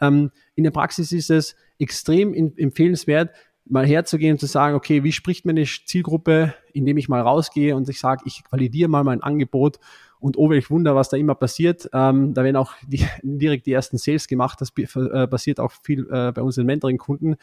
[0.00, 3.30] ähm, in der Praxis ist es extrem empfehlenswert,
[3.64, 7.88] mal herzugehen und zu sagen, okay, wie spricht meine Zielgruppe, indem ich mal rausgehe und
[7.88, 9.78] ich sage, ich validiere mal mein Angebot
[10.18, 11.88] und oh, welch Wunder, was da immer passiert.
[11.92, 14.60] Ähm, da werden auch die, direkt die ersten Sales gemacht.
[14.60, 17.36] Das äh, passiert auch viel äh, bei unseren Mentoring-Kunden,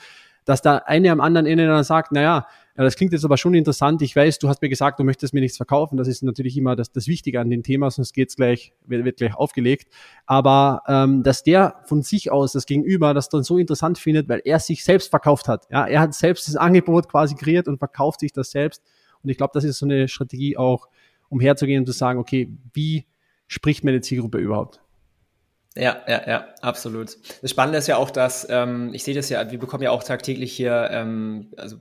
[0.45, 2.47] dass da eine am anderen Ende dann sagt, naja,
[2.79, 4.01] ja, das klingt jetzt aber schon interessant.
[4.01, 5.97] Ich weiß, du hast mir gesagt, du möchtest mir nichts verkaufen.
[5.97, 9.17] Das ist natürlich immer das, das Wichtige an dem Thema, sonst geht's gleich, wird, wird
[9.17, 9.91] gleich aufgelegt.
[10.25, 14.41] Aber ähm, dass der von sich aus das Gegenüber das dann so interessant findet, weil
[14.45, 15.67] er sich selbst verkauft hat.
[15.69, 18.81] Ja, er hat selbst das Angebot quasi kreiert und verkauft sich das selbst.
[19.21, 20.87] Und ich glaube, das ist so eine Strategie auch,
[21.27, 23.05] um herzugehen und zu sagen, okay, wie
[23.47, 24.79] spricht meine Zielgruppe überhaupt?
[25.79, 27.17] Ja, ja, ja, absolut.
[27.41, 30.03] Das Spannende ist ja auch, dass ähm, ich sehe das ja, wir bekommen ja auch
[30.03, 31.77] tagtäglich hier ähm, also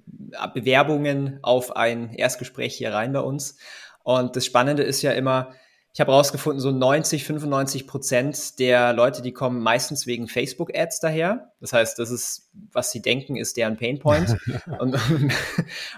[0.54, 3.58] Bewerbungen auf ein Erstgespräch hier rein bei uns.
[4.04, 5.52] Und das Spannende ist ja immer,
[5.92, 11.52] ich habe herausgefunden, so 90, 95 Prozent der Leute, die kommen meistens wegen Facebook-Ads daher.
[11.60, 14.36] Das heißt, das ist, was sie denken, ist deren Painpoint.
[14.78, 14.96] und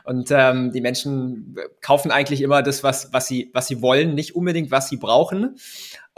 [0.04, 4.34] und ähm, die Menschen kaufen eigentlich immer das, was, was, sie, was sie wollen, nicht
[4.34, 5.56] unbedingt, was sie brauchen.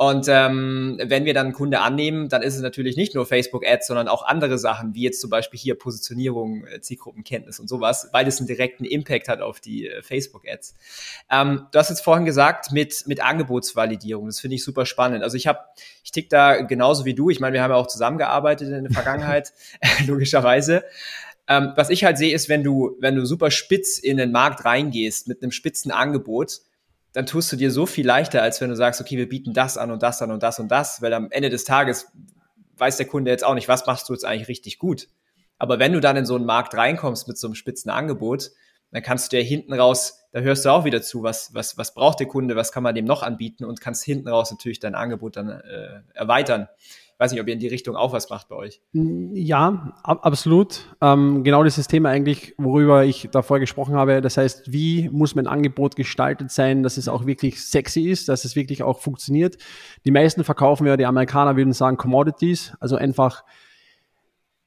[0.03, 3.87] Und ähm, wenn wir dann einen Kunde annehmen, dann ist es natürlich nicht nur Facebook-Ads,
[3.87, 8.27] sondern auch andere Sachen, wie jetzt zum Beispiel hier Positionierung, äh, Zielgruppenkenntnis und sowas, weil
[8.27, 10.75] es einen direkten Impact hat auf die äh, Facebook-Ads.
[11.31, 15.23] Ähm, du hast jetzt vorhin gesagt, mit, mit Angebotsvalidierung, das finde ich super spannend.
[15.23, 15.61] Also ich habe,
[16.03, 18.93] ich tick da genauso wie du, ich meine, wir haben ja auch zusammengearbeitet in der
[18.93, 19.53] Vergangenheit,
[20.09, 20.83] logischerweise.
[21.47, 24.65] Ähm, was ich halt sehe, ist, wenn du, wenn du super spitz in den Markt
[24.65, 26.63] reingehst mit einem spitzen Angebot,
[27.13, 29.77] dann tust du dir so viel leichter, als wenn du sagst, okay, wir bieten das
[29.77, 32.11] an und das an und das und das, weil am Ende des Tages
[32.77, 35.09] weiß der Kunde jetzt auch nicht, was machst du jetzt eigentlich richtig gut.
[35.59, 38.51] Aber wenn du dann in so einen Markt reinkommst mit so einem spitzen Angebot,
[38.91, 41.95] dann kannst du ja hinten raus, da hörst du auch wieder zu, was, was, was
[41.95, 44.95] braucht der Kunde, was kann man dem noch anbieten und kannst hinten raus natürlich dein
[44.95, 46.69] Angebot dann äh, erweitern
[47.23, 48.81] weiß nicht, ob ihr in die Richtung auch was macht bei euch.
[48.93, 50.93] Ja, ab, absolut.
[51.01, 54.21] Ähm, genau dieses Thema eigentlich, worüber ich davor gesprochen habe.
[54.21, 58.45] Das heißt, wie muss mein Angebot gestaltet sein, dass es auch wirklich sexy ist, dass
[58.45, 59.57] es wirklich auch funktioniert.
[60.05, 63.45] Die meisten verkaufen ja, die Amerikaner würden sagen Commodities, also einfach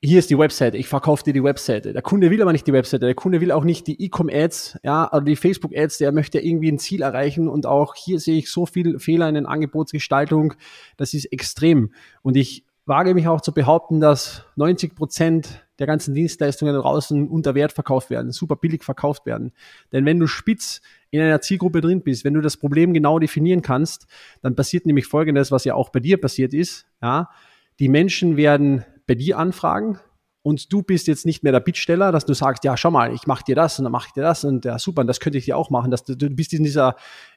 [0.06, 1.94] hier ist die Webseite, ich verkaufe dir die Webseite.
[1.94, 5.12] Der Kunde will aber nicht die Webseite, der Kunde will auch nicht die E-Com-Ads, ja,
[5.12, 8.66] oder die Facebook-Ads, der möchte irgendwie ein Ziel erreichen und auch hier sehe ich so
[8.66, 10.54] viel Fehler in der Angebotsgestaltung,
[10.98, 11.92] das ist extrem.
[12.22, 17.56] Und ich wage mich auch zu behaupten, dass 90 Prozent der ganzen Dienstleistungen draußen unter
[17.56, 19.52] Wert verkauft werden, super billig verkauft werden.
[19.92, 23.62] Denn wenn du spitz in einer Zielgruppe drin bist, wenn du das Problem genau definieren
[23.62, 24.08] kannst,
[24.42, 27.30] dann passiert nämlich Folgendes, was ja auch bei dir passiert ist, ja.
[27.78, 30.00] Die Menschen werden bei dir anfragen
[30.46, 33.26] und du bist jetzt nicht mehr der Bittsteller, dass du sagst, ja, schau mal, ich
[33.26, 35.40] mache dir das und dann mache ich dir das und ja, super, und das könnte
[35.40, 36.90] ich dir auch machen, dass du, du bist in dieser,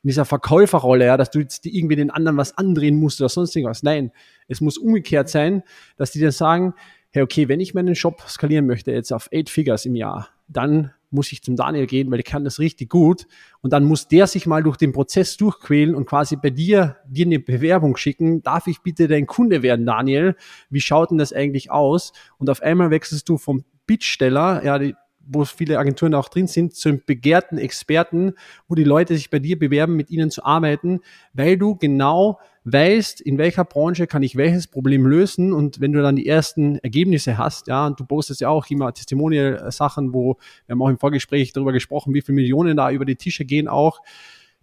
[0.03, 3.57] in dieser Verkäuferrolle, ja, dass du jetzt irgendwie den anderen was andrehen musst oder sonst
[3.57, 3.83] irgendwas.
[3.83, 4.13] Nein,
[4.47, 5.63] es muss umgekehrt sein,
[5.97, 6.75] dass die dir sagen,
[7.11, 10.93] hey, okay, wenn ich meinen Shop skalieren möchte jetzt auf eight Figures im Jahr, dann
[11.11, 13.27] muss ich zum Daniel gehen, weil ich kann das richtig gut.
[13.61, 17.27] Und dann muss der sich mal durch den Prozess durchquälen und quasi bei dir, dir
[17.27, 18.43] eine Bewerbung schicken.
[18.43, 20.37] Darf ich bitte dein Kunde werden, Daniel?
[20.71, 22.13] Wie schaut denn das eigentlich aus?
[22.39, 24.95] Und auf einmal wechselst du vom Bittsteller, ja, die,
[25.31, 28.35] wo viele Agenturen auch drin sind, zum begehrten Experten,
[28.67, 31.01] wo die Leute sich bei dir bewerben, mit ihnen zu arbeiten,
[31.35, 36.03] weil du genau weißt, in welcher Branche kann ich welches Problem lösen und wenn du
[36.03, 40.73] dann die ersten Ergebnisse hast, ja, und du postest ja auch immer Testimonial-Sachen, wo wir
[40.73, 44.01] haben auch im Vorgespräch darüber gesprochen, wie viele Millionen da über die Tische gehen auch,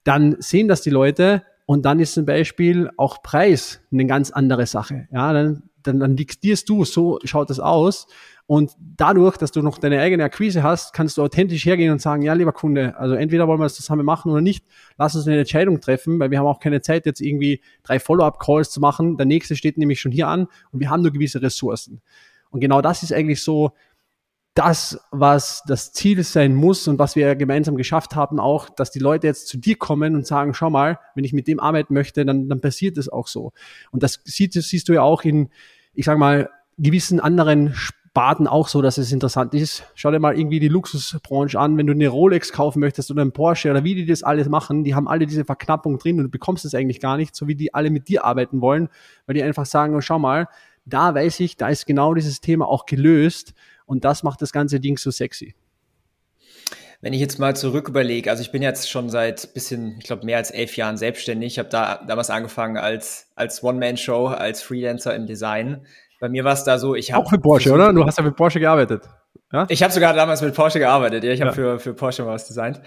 [0.04, 4.67] dann sehen das die Leute und dann ist zum Beispiel auch Preis eine ganz andere
[4.67, 5.08] Sache.
[5.12, 8.08] Ja, dann dann, dann diktierst du, so schaut das aus.
[8.48, 12.22] Und dadurch, dass du noch deine eigene Akquise hast, kannst du authentisch hergehen und sagen,
[12.22, 14.64] ja, lieber Kunde, also entweder wollen wir das zusammen machen oder nicht,
[14.98, 18.70] lass uns eine Entscheidung treffen, weil wir haben auch keine Zeit, jetzt irgendwie drei Follow-up-Calls
[18.70, 19.18] zu machen.
[19.18, 22.02] Der nächste steht nämlich schon hier an und wir haben nur gewisse Ressourcen.
[22.52, 23.72] Und genau das ist eigentlich so
[24.54, 29.00] das, was das Ziel sein muss und was wir gemeinsam geschafft haben, auch, dass die
[29.00, 32.26] Leute jetzt zu dir kommen und sagen, schau mal, wenn ich mit dem arbeiten möchte,
[32.26, 33.52] dann, dann passiert es auch so.
[33.92, 35.50] Und das siehst, siehst du ja auch in,
[35.94, 37.76] ich sag mal, gewissen anderen
[38.15, 39.84] Sparten auch so, dass es interessant ist.
[39.93, 43.34] Schau dir mal irgendwie die Luxusbranche an, wenn du eine Rolex kaufen möchtest oder einen
[43.34, 46.30] Porsche oder wie die das alles machen, die haben alle diese Verknappung drin und du
[46.30, 48.88] bekommst es eigentlich gar nicht, so wie die alle mit dir arbeiten wollen,
[49.25, 50.47] weil die einfach sagen, oh, schau mal,
[50.86, 53.54] da weiß ich, da ist genau dieses Thema auch gelöst
[53.86, 55.54] und das macht das ganze Ding so sexy.
[57.01, 60.25] Wenn ich jetzt mal zurück überlege, also ich bin jetzt schon seit bisschen, ich glaube
[60.25, 61.54] mehr als elf Jahren selbstständig.
[61.54, 65.86] Ich habe da damals angefangen als als One-Man-Show, als Freelancer im Design.
[66.26, 67.94] Bei mir war es da so, ich habe auch für Porsche, oder?
[67.94, 69.04] Du hast ja mit Porsche gearbeitet.
[69.54, 69.68] Ja?
[69.70, 71.24] Ich habe sogar damals mit Porsche gearbeitet.
[71.24, 71.54] Ja, ich habe ja.
[71.54, 72.82] für, für Porsche mal was designt.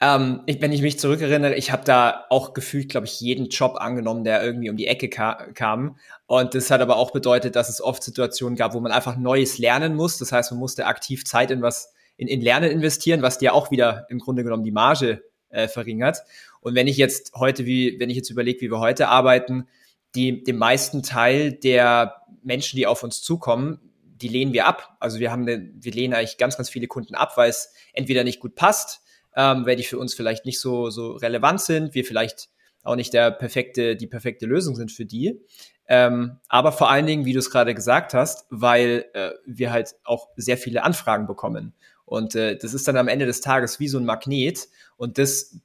[0.00, 3.76] Ähm, ich, wenn ich mich zurückerinnere, ich habe da auch gefühlt, glaube ich, jeden Job
[3.78, 5.98] angenommen, der irgendwie um die Ecke ka kam.
[6.24, 9.58] Und das hat aber auch bedeutet, dass es oft Situationen gab, wo man einfach Neues
[9.58, 10.16] lernen muss.
[10.16, 13.70] Das heißt, man musste aktiv Zeit in was in, in Lernen investieren, was dir auch
[13.70, 16.22] wieder im Grunde genommen die Marge äh, verringert.
[16.62, 19.68] Und wenn ich jetzt heute, wie wenn ich jetzt überlege, wie wir heute arbeiten,
[20.14, 24.96] die, den meisten Teil der Menschen, die auf uns zukommen, die lehnen wir ab.
[25.00, 28.24] Also wir haben, eine, wir lehnen eigentlich ganz, ganz viele Kunden ab, weil es entweder
[28.24, 29.02] nicht gut passt,
[29.36, 32.48] ähm, weil die für uns vielleicht nicht so, so relevant sind, wir vielleicht
[32.82, 35.40] auch nicht der perfekte, die perfekte Lösung sind für die.
[35.86, 39.96] Ähm, aber vor allen Dingen, wie du es gerade gesagt hast, weil äh, wir halt
[40.04, 41.74] auch sehr viele Anfragen bekommen.
[42.04, 44.68] Und äh, das ist dann am Ende des Tages wie so ein Magnet.
[44.96, 45.60] Und das,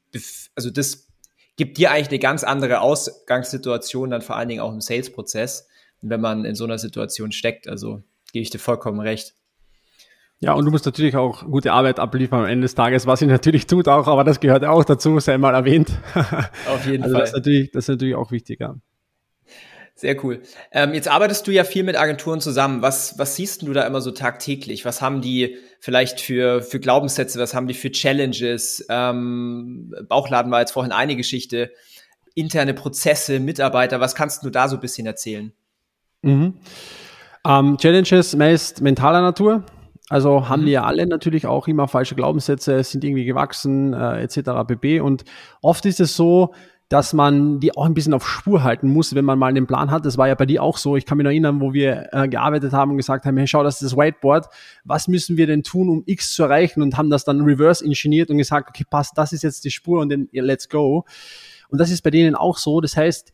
[0.55, 1.07] also das
[1.55, 5.67] gibt dir eigentlich eine ganz andere Ausgangssituation, dann vor allen Dingen auch im Sales-Prozess,
[6.01, 7.67] wenn man in so einer Situation steckt.
[7.67, 9.35] Also gebe ich dir vollkommen recht.
[10.39, 13.27] Ja, und du musst natürlich auch gute Arbeit abliefern am Ende des Tages, was sie
[13.27, 15.91] natürlich tut auch, aber das gehört auch dazu, sei mal erwähnt.
[16.67, 17.21] Auf jeden also Fall.
[17.21, 18.75] Das ist, natürlich, das ist natürlich auch wichtiger.
[20.03, 20.41] Sehr cool.
[20.73, 22.81] Ähm, jetzt arbeitest du ja viel mit Agenturen zusammen.
[22.81, 24.83] Was, was siehst du da immer so tagtäglich?
[24.83, 27.39] Was haben die vielleicht für, für Glaubenssätze?
[27.39, 28.85] Was haben die für Challenges?
[28.89, 31.71] Ähm, Bauchladen war jetzt vorhin eine Geschichte.
[32.35, 35.53] Interne Prozesse, Mitarbeiter, was kannst du da so ein bisschen erzählen?
[36.21, 36.55] Mhm.
[37.47, 39.63] Ähm, Challenges meist mentaler Natur.
[40.09, 40.67] Also haben mhm.
[40.67, 44.67] wir alle natürlich auch immer falsche Glaubenssätze, sind irgendwie gewachsen, äh, etc.
[44.67, 44.99] pp.
[44.99, 45.23] Und
[45.61, 46.53] oft ist es so,
[46.93, 49.89] dass man die auch ein bisschen auf Spur halten muss, wenn man mal einen Plan
[49.89, 50.05] hat.
[50.05, 50.95] Das war ja bei dir auch so.
[50.95, 53.63] Ich kann mich noch erinnern, wo wir äh, gearbeitet haben und gesagt haben, hey, schau,
[53.63, 54.45] das ist das Whiteboard.
[54.83, 56.83] Was müssen wir denn tun, um X zu erreichen?
[56.83, 60.01] Und haben das dann reverse ingeniert und gesagt, okay, passt, das ist jetzt die Spur
[60.01, 61.03] und dann let's go.
[61.69, 62.79] Und das ist bei denen auch so.
[62.79, 63.33] Das heißt,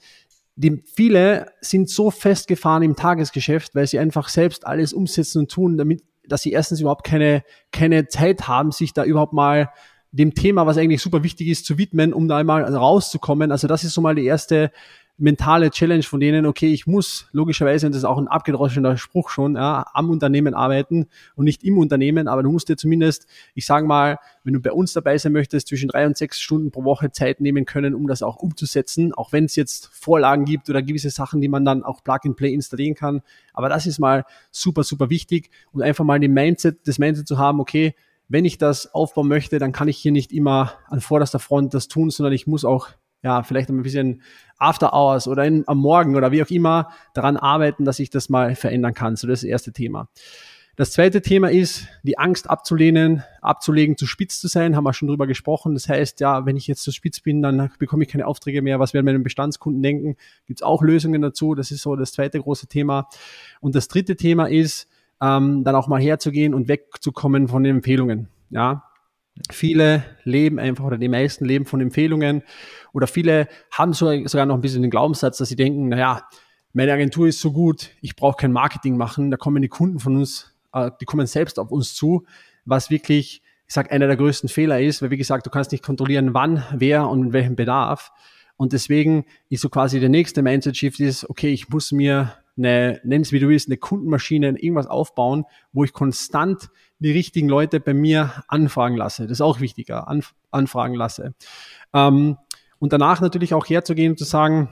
[0.56, 5.78] die, viele sind so festgefahren im Tagesgeschäft, weil sie einfach selbst alles umsetzen und tun,
[5.78, 7.43] damit, dass sie erstens überhaupt keine,
[7.74, 9.69] keine Zeit haben, sich da überhaupt mal
[10.12, 13.52] dem Thema, was eigentlich super wichtig ist, zu widmen, um da einmal rauszukommen.
[13.52, 14.72] Also das ist so mal die erste
[15.19, 19.30] mentale Challenge von denen, okay, ich muss logischerweise, und das ist auch ein abgedroschener Spruch
[19.30, 23.65] schon, ja, am Unternehmen arbeiten und nicht im Unternehmen, aber du musst dir zumindest, ich
[23.65, 26.86] sage mal, wenn du bei uns dabei sein möchtest, zwischen drei und sechs Stunden pro
[26.86, 30.82] Woche Zeit nehmen können, um das auch umzusetzen, auch wenn es jetzt Vorlagen gibt oder
[30.82, 33.22] gewisse Sachen, die man dann auch Plug-and-Play installieren kann.
[33.54, 37.38] Aber das ist mal super, super wichtig und einfach mal den Mindset, das Mindset zu
[37.38, 37.93] haben, okay,
[38.29, 41.87] wenn ich das aufbauen möchte, dann kann ich hier nicht immer an vorderster Front das
[41.87, 42.89] tun, sondern ich muss auch
[43.21, 44.21] ja, vielleicht ein bisschen
[44.57, 48.29] After Hours oder in, am Morgen oder wie auch immer daran arbeiten, dass ich das
[48.29, 49.15] mal verändern kann.
[49.17, 50.07] So das, ist das erste Thema.
[50.77, 55.09] Das zweite Thema ist, die Angst abzulehnen, abzulegen, zu spitz zu sein, haben wir schon
[55.09, 55.73] drüber gesprochen.
[55.73, 58.79] Das heißt, ja, wenn ich jetzt zu spitz bin, dann bekomme ich keine Aufträge mehr.
[58.79, 60.15] Was werden meine Bestandskunden denken?
[60.45, 61.53] Gibt es auch Lösungen dazu?
[61.53, 63.09] Das ist so das zweite große Thema.
[63.59, 64.87] Und das dritte Thema ist,
[65.21, 68.29] ähm, dann auch mal herzugehen und wegzukommen von den Empfehlungen.
[68.49, 68.84] Ja,
[69.51, 72.43] viele leben einfach oder die meisten leben von Empfehlungen
[72.93, 76.23] oder viele haben sogar noch ein bisschen den Glaubenssatz, dass sie denken, naja,
[76.73, 80.17] meine Agentur ist so gut, ich brauche kein Marketing machen, da kommen die Kunden von
[80.17, 82.25] uns, äh, die kommen selbst auf uns zu,
[82.65, 85.84] was wirklich, ich sage, einer der größten Fehler ist, weil wie gesagt, du kannst nicht
[85.84, 88.12] kontrollieren, wann, wer und mit welchem Bedarf.
[88.55, 93.22] Und deswegen ist so quasi der nächste Mindset-Shift ist, okay, ich muss mir eine, nenn
[93.22, 96.69] es wie du willst, eine Kundenmaschine, irgendwas aufbauen, wo ich konstant
[97.00, 99.24] die richtigen Leute bei mir anfragen lasse.
[99.24, 101.34] Das ist auch wichtiger, anf anfragen lasse.
[101.93, 102.38] Ähm,
[102.80, 104.69] und danach natürlich auch herzugehen und zu sagen,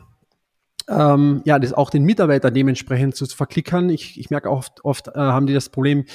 [0.89, 3.89] ähm, ja, das auch den Mitarbeiter dementsprechend zu verklickern.
[3.89, 6.05] Ich, ich merke oft, oft äh, haben die das Problem,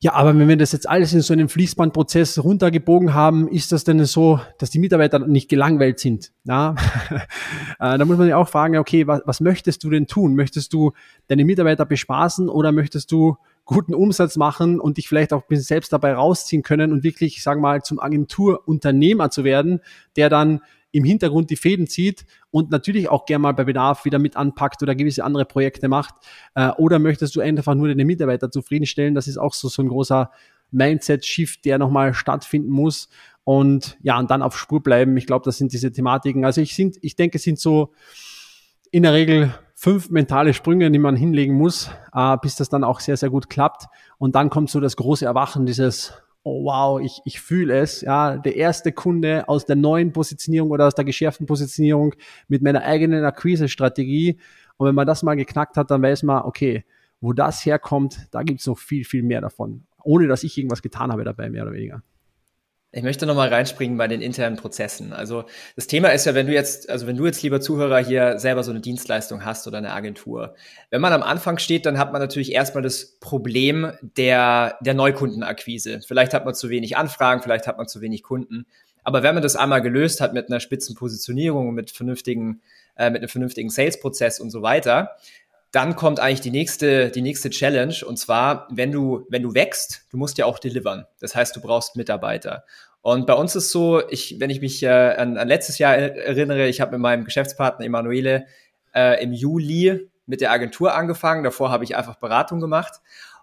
[0.00, 3.84] Ja, aber wenn wir das jetzt alles in so einem Fließbandprozess runtergebogen haben, ist das
[3.84, 6.32] denn so, dass die Mitarbeiter nicht gelangweilt sind?
[6.44, 6.74] Ja,
[7.10, 10.34] äh, da muss man ja auch fragen, okay, was, was möchtest du denn tun?
[10.34, 10.92] Möchtest du
[11.28, 15.64] deine Mitarbeiter bespaßen oder möchtest du guten Umsatz machen und dich vielleicht auch ein bisschen
[15.64, 19.80] selbst dabei rausziehen können und wirklich, sagen wir mal, zum Agenturunternehmer zu werden,
[20.16, 20.60] der dann
[20.92, 22.24] im Hintergrund die Fäden zieht
[22.56, 26.14] und natürlich auch gerne mal bei Bedarf wieder mit anpackt oder gewisse andere Projekte macht?
[26.54, 29.14] Äh, oder möchtest du einfach nur deine Mitarbeiter zufriedenstellen?
[29.14, 30.30] Das ist auch so, so ein großer
[30.70, 33.10] Mindset-Shift, der nochmal stattfinden muss.
[33.44, 35.18] Und ja, und dann auf Spur bleiben.
[35.18, 36.46] Ich glaube, das sind diese Thematiken.
[36.46, 37.92] Also ich, sind, ich denke, es sind so
[38.90, 43.00] in der Regel fünf mentale Sprünge, die man hinlegen muss, äh, bis das dann auch
[43.00, 43.84] sehr, sehr gut klappt.
[44.16, 46.14] Und dann kommt so das große Erwachen, dieses
[46.46, 50.86] oh wow, ich, ich fühle es, ja, der erste Kunde aus der neuen Positionierung oder
[50.86, 52.14] aus der geschärften Positionierung
[52.46, 54.38] mit meiner eigenen Akquise-Strategie.
[54.76, 56.84] Und wenn man das mal geknackt hat, dann weiß man, okay,
[57.20, 59.86] wo das herkommt, da gibt's noch viel, viel mehr davon.
[60.04, 62.04] Ohne dass ich irgendwas getan habe dabei, mehr oder weniger.
[62.92, 65.12] Ich möchte nochmal reinspringen bei den internen Prozessen.
[65.12, 65.44] Also
[65.74, 68.62] das Thema ist ja, wenn du jetzt, also wenn du jetzt lieber Zuhörer hier selber
[68.62, 70.54] so eine Dienstleistung hast oder eine Agentur.
[70.90, 76.00] Wenn man am Anfang steht, dann hat man natürlich erstmal das Problem der, der Neukundenakquise.
[76.06, 78.66] Vielleicht hat man zu wenig Anfragen, vielleicht hat man zu wenig Kunden.
[79.06, 82.62] Aber wenn man das einmal gelöst hat mit einer Spitzenpositionierung, mit vernünftigen,
[82.96, 85.16] äh, mit einem vernünftigen Sales-Prozess und so weiter,
[85.76, 87.96] dann kommt eigentlich die nächste, die nächste Challenge.
[88.06, 91.04] Und zwar, wenn du, wenn du wächst, du musst ja auch delivern.
[91.20, 92.64] Das heißt, du brauchst Mitarbeiter.
[93.02, 96.66] Und bei uns ist so, ich, wenn ich mich äh, an, an letztes Jahr erinnere,
[96.66, 98.46] ich habe mit meinem Geschäftspartner Emanuele
[98.94, 101.44] äh, im Juli mit der Agentur angefangen.
[101.44, 102.94] Davor habe ich einfach Beratung gemacht.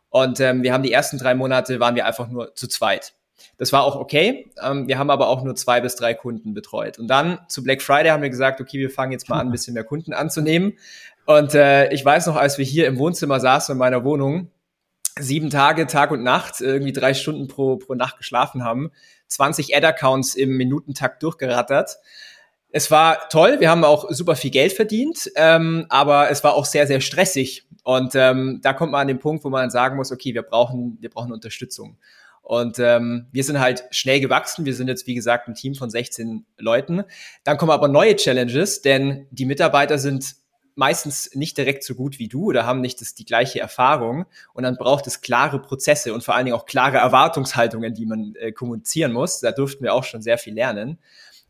[0.10, 3.14] Und ähm, wir haben die ersten drei Monate waren wir einfach nur zu zweit.
[3.58, 4.52] Das war auch okay.
[4.62, 6.98] Ähm, wir haben aber auch nur zwei bis drei Kunden betreut.
[6.98, 9.52] Und dann zu Black Friday haben wir gesagt, okay, wir fangen jetzt mal an, ein
[9.52, 10.74] bisschen mehr Kunden anzunehmen.
[11.26, 14.52] Und äh, ich weiß noch, als wir hier im Wohnzimmer saßen in meiner Wohnung,
[15.20, 18.92] sieben Tage, Tag und Nacht, irgendwie drei Stunden pro, pro Nacht geschlafen haben,
[19.28, 21.98] 20 Ad-Accounts im Minutentakt durchgerattert.
[22.72, 26.66] Es war toll, wir haben auch super viel Geld verdient, ähm, aber es war auch
[26.66, 27.68] sehr, sehr stressig.
[27.84, 30.98] Und ähm, da kommt man an den Punkt, wo man sagen muss, okay, wir brauchen,
[31.00, 31.98] wir brauchen Unterstützung.
[32.42, 34.66] Und ähm, wir sind halt schnell gewachsen.
[34.66, 37.04] Wir sind jetzt, wie gesagt, ein Team von 16 Leuten.
[37.44, 40.36] Dann kommen aber neue Challenges, denn die Mitarbeiter sind
[40.76, 44.26] meistens nicht direkt so gut wie du oder haben nicht das, die gleiche Erfahrung.
[44.54, 48.36] Und dann braucht es klare Prozesse und vor allen Dingen auch klare Erwartungshaltungen, die man
[48.36, 49.40] äh, kommunizieren muss.
[49.40, 51.00] Da durften wir auch schon sehr viel lernen.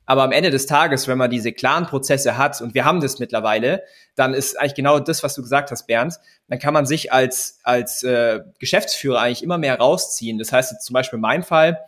[0.05, 3.19] Aber am Ende des Tages, wenn man diese klaren Prozesse hat, und wir haben das
[3.19, 3.83] mittlerweile,
[4.15, 7.59] dann ist eigentlich genau das, was du gesagt hast, Bernd, dann kann man sich als,
[7.63, 10.37] als äh, Geschäftsführer eigentlich immer mehr rausziehen.
[10.37, 11.79] Das heißt jetzt zum Beispiel in meinem Fall,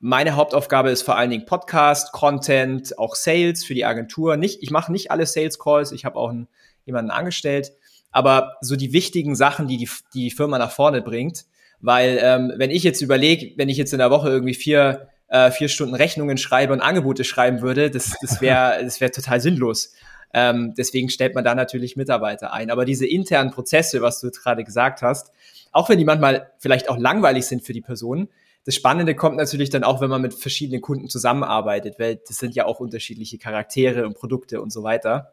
[0.00, 4.38] meine Hauptaufgabe ist vor allen Dingen Podcast, Content, auch Sales für die Agentur.
[4.38, 6.48] Nicht, ich mache nicht alle Sales Calls, ich habe auch einen
[6.86, 7.72] jemanden angestellt.
[8.10, 11.44] Aber so die wichtigen Sachen, die die, die Firma nach vorne bringt,
[11.80, 15.50] weil ähm, wenn ich jetzt überlege, wenn ich jetzt in der Woche irgendwie vier, äh,
[15.50, 19.94] vier Stunden Rechnungen schreibe und Angebote schreiben würde, das, das wäre das wäre total sinnlos.
[20.32, 22.70] Ähm, deswegen stellt man da natürlich Mitarbeiter ein.
[22.70, 25.30] Aber diese internen Prozesse, was du gerade gesagt hast,
[25.72, 28.28] auch wenn die manchmal vielleicht auch langweilig sind für die Person,
[28.64, 32.54] das Spannende kommt natürlich dann auch, wenn man mit verschiedenen Kunden zusammenarbeitet, weil das sind
[32.54, 35.32] ja auch unterschiedliche Charaktere und Produkte und so weiter.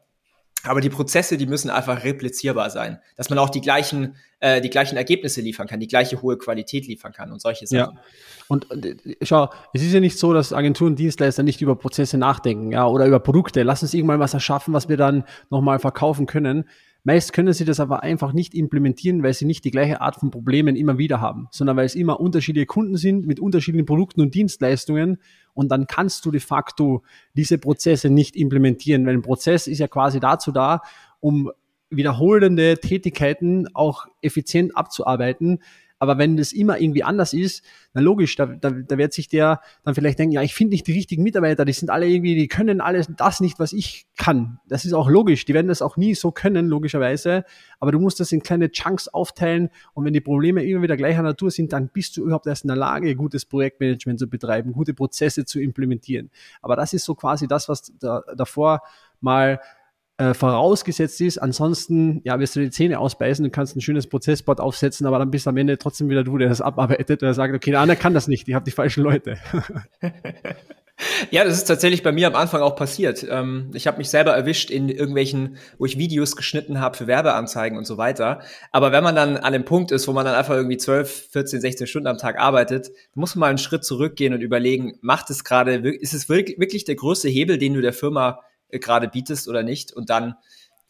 [0.63, 4.69] Aber die Prozesse, die müssen einfach replizierbar sein, dass man auch die gleichen, äh, die
[4.69, 7.95] gleichen Ergebnisse liefern kann, die gleiche hohe Qualität liefern kann und solche Sachen.
[7.95, 8.01] Ja.
[8.47, 12.71] Und äh, schau, es ist ja nicht so, dass Agenturen, Dienstleister nicht über Prozesse nachdenken,
[12.71, 13.63] ja, oder über Produkte.
[13.63, 16.67] Lass uns irgendwann was erschaffen, was wir dann nochmal verkaufen können.
[17.03, 20.31] Meist können sie das aber einfach nicht implementieren, weil sie nicht die gleiche Art von
[20.31, 24.35] Problemen immer wieder haben, sondern weil es immer unterschiedliche Kunden sind mit unterschiedlichen Produkten und
[24.35, 25.17] Dienstleistungen.
[25.53, 27.03] Und dann kannst du de facto
[27.35, 30.81] diese Prozesse nicht implementieren, weil ein Prozess ist ja quasi dazu da,
[31.19, 31.51] um
[31.89, 35.59] wiederholende Tätigkeiten auch effizient abzuarbeiten,
[35.99, 39.61] aber wenn das immer irgendwie anders ist, na logisch, da, da, da wird sich der
[39.83, 42.47] dann vielleicht denken, ja, ich finde nicht die richtigen Mitarbeiter, die sind alle irgendwie, die
[42.47, 44.59] können alles das nicht, was ich kann.
[44.67, 45.45] Das ist auch logisch.
[45.45, 47.45] Die werden das auch nie so können, logischerweise.
[47.79, 51.23] Aber du musst das in kleine Chunks aufteilen und wenn die Probleme immer wieder gleicher
[51.23, 54.93] Natur sind, dann bist du überhaupt erst in der Lage, gutes Projektmanagement zu betreiben, gute
[54.93, 56.29] Prozesse zu implementieren.
[56.61, 58.81] Aber das ist so quasi das, was da, davor
[59.19, 59.59] mal
[60.17, 61.37] äh, vorausgesetzt ist.
[61.37, 65.31] Ansonsten, ja, wirst du die Zähne ausbeißen und kannst ein schönes Prozessboard aufsetzen, aber dann
[65.31, 67.97] bist du am Ende trotzdem wieder du, der das abarbeitet, der sagt, okay, der andere
[67.97, 69.37] kann das nicht, ich habe die falschen Leute.
[71.29, 73.23] Ja, das ist tatsächlich bei mir am Anfang auch passiert.
[73.29, 77.77] Ähm, ich habe mich selber erwischt in irgendwelchen, wo ich Videos geschnitten habe für Werbeanzeigen
[77.77, 78.41] und so weiter.
[78.71, 81.61] Aber wenn man dann an dem Punkt ist, wo man dann einfach irgendwie 12, 14,
[81.61, 85.43] 16 Stunden am Tag arbeitet, muss man mal einen Schritt zurückgehen und überlegen, macht es
[85.43, 88.39] gerade, ist es wirklich der größte Hebel, den du der Firma
[88.71, 90.35] gerade bietest oder nicht und dann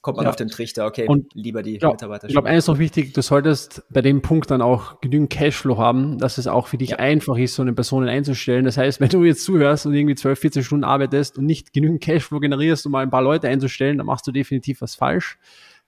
[0.01, 0.29] kommt man ja.
[0.29, 2.27] auf den Trichter, okay, und lieber die glaub, Mitarbeiter.
[2.27, 5.77] Ich glaube, eines ist noch wichtig, du solltest bei dem Punkt dann auch genügend Cashflow
[5.77, 6.97] haben, dass es auch für dich ja.
[6.97, 8.63] einfach ist, so eine Person einzustellen.
[8.63, 12.01] Das heißt, wenn du jetzt zuhörst und irgendwie 12, 14 Stunden arbeitest und nicht genügend
[12.01, 15.37] Cashflow generierst, um mal ein paar Leute einzustellen, dann machst du definitiv was falsch.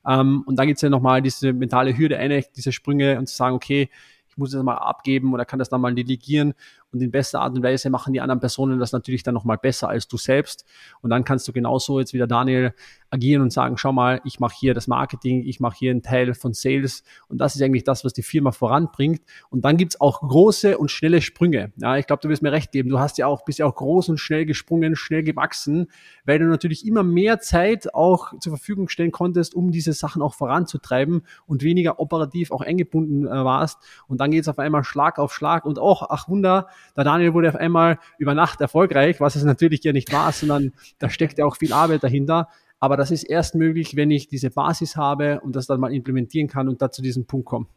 [0.03, 3.35] Um, ähm, und dann gibt's ja nochmal diese mentale Hürde, eine, diese Sprünge und zu
[3.35, 3.89] sagen, okay,
[4.29, 6.53] ich muss das mal abgeben oder kann das dann mal delegieren
[6.91, 9.89] und in bester Art und Weise machen die anderen Personen das natürlich dann nochmal besser
[9.89, 10.65] als du selbst.
[11.01, 12.73] Und dann kannst du genauso jetzt wieder Daniel
[13.11, 16.33] agieren und sagen, schau mal, ich mache hier das Marketing, ich mache hier einen Teil
[16.33, 19.21] von Sales und das ist eigentlich das, was die Firma voranbringt.
[19.49, 21.71] Und dann gibt's auch große und schnelle Sprünge.
[21.77, 22.89] Ja, ich glaube, du wirst mir recht geben.
[22.89, 25.87] Du hast ja auch, bist ja auch groß und schnell gesprungen, schnell gewachsen,
[26.25, 30.33] weil du natürlich immer mehr Zeit auch zur Verfügung stellen konntest, um diese Sachen auch
[30.33, 33.79] voranzutreiben und weniger operativ auch eingebunden äh, warst.
[34.07, 37.49] Und dann geht's auf einmal Schlag auf Schlag und auch, ach Wunder, der Daniel wurde
[37.49, 41.45] auf einmal über Nacht erfolgreich, was es natürlich ja nicht war, sondern da steckt ja
[41.45, 42.49] auch viel Arbeit dahinter.
[42.79, 46.47] Aber das ist erst möglich, wenn ich diese Basis habe und das dann mal implementieren
[46.47, 47.67] kann und da zu diesem Punkt komme.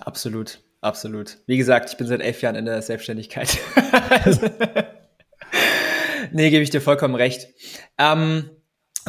[0.00, 1.38] Absolut, absolut.
[1.46, 3.58] Wie gesagt, ich bin seit elf Jahren in der Selbstständigkeit.
[6.32, 7.48] nee, gebe ich dir vollkommen recht.
[7.96, 8.50] Ähm,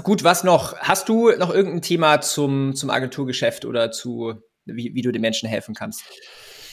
[0.03, 0.77] gut, was noch?
[0.77, 4.35] Hast du noch irgendein Thema zum, zum Agenturgeschäft oder zu,
[4.65, 6.03] wie, wie du den Menschen helfen kannst?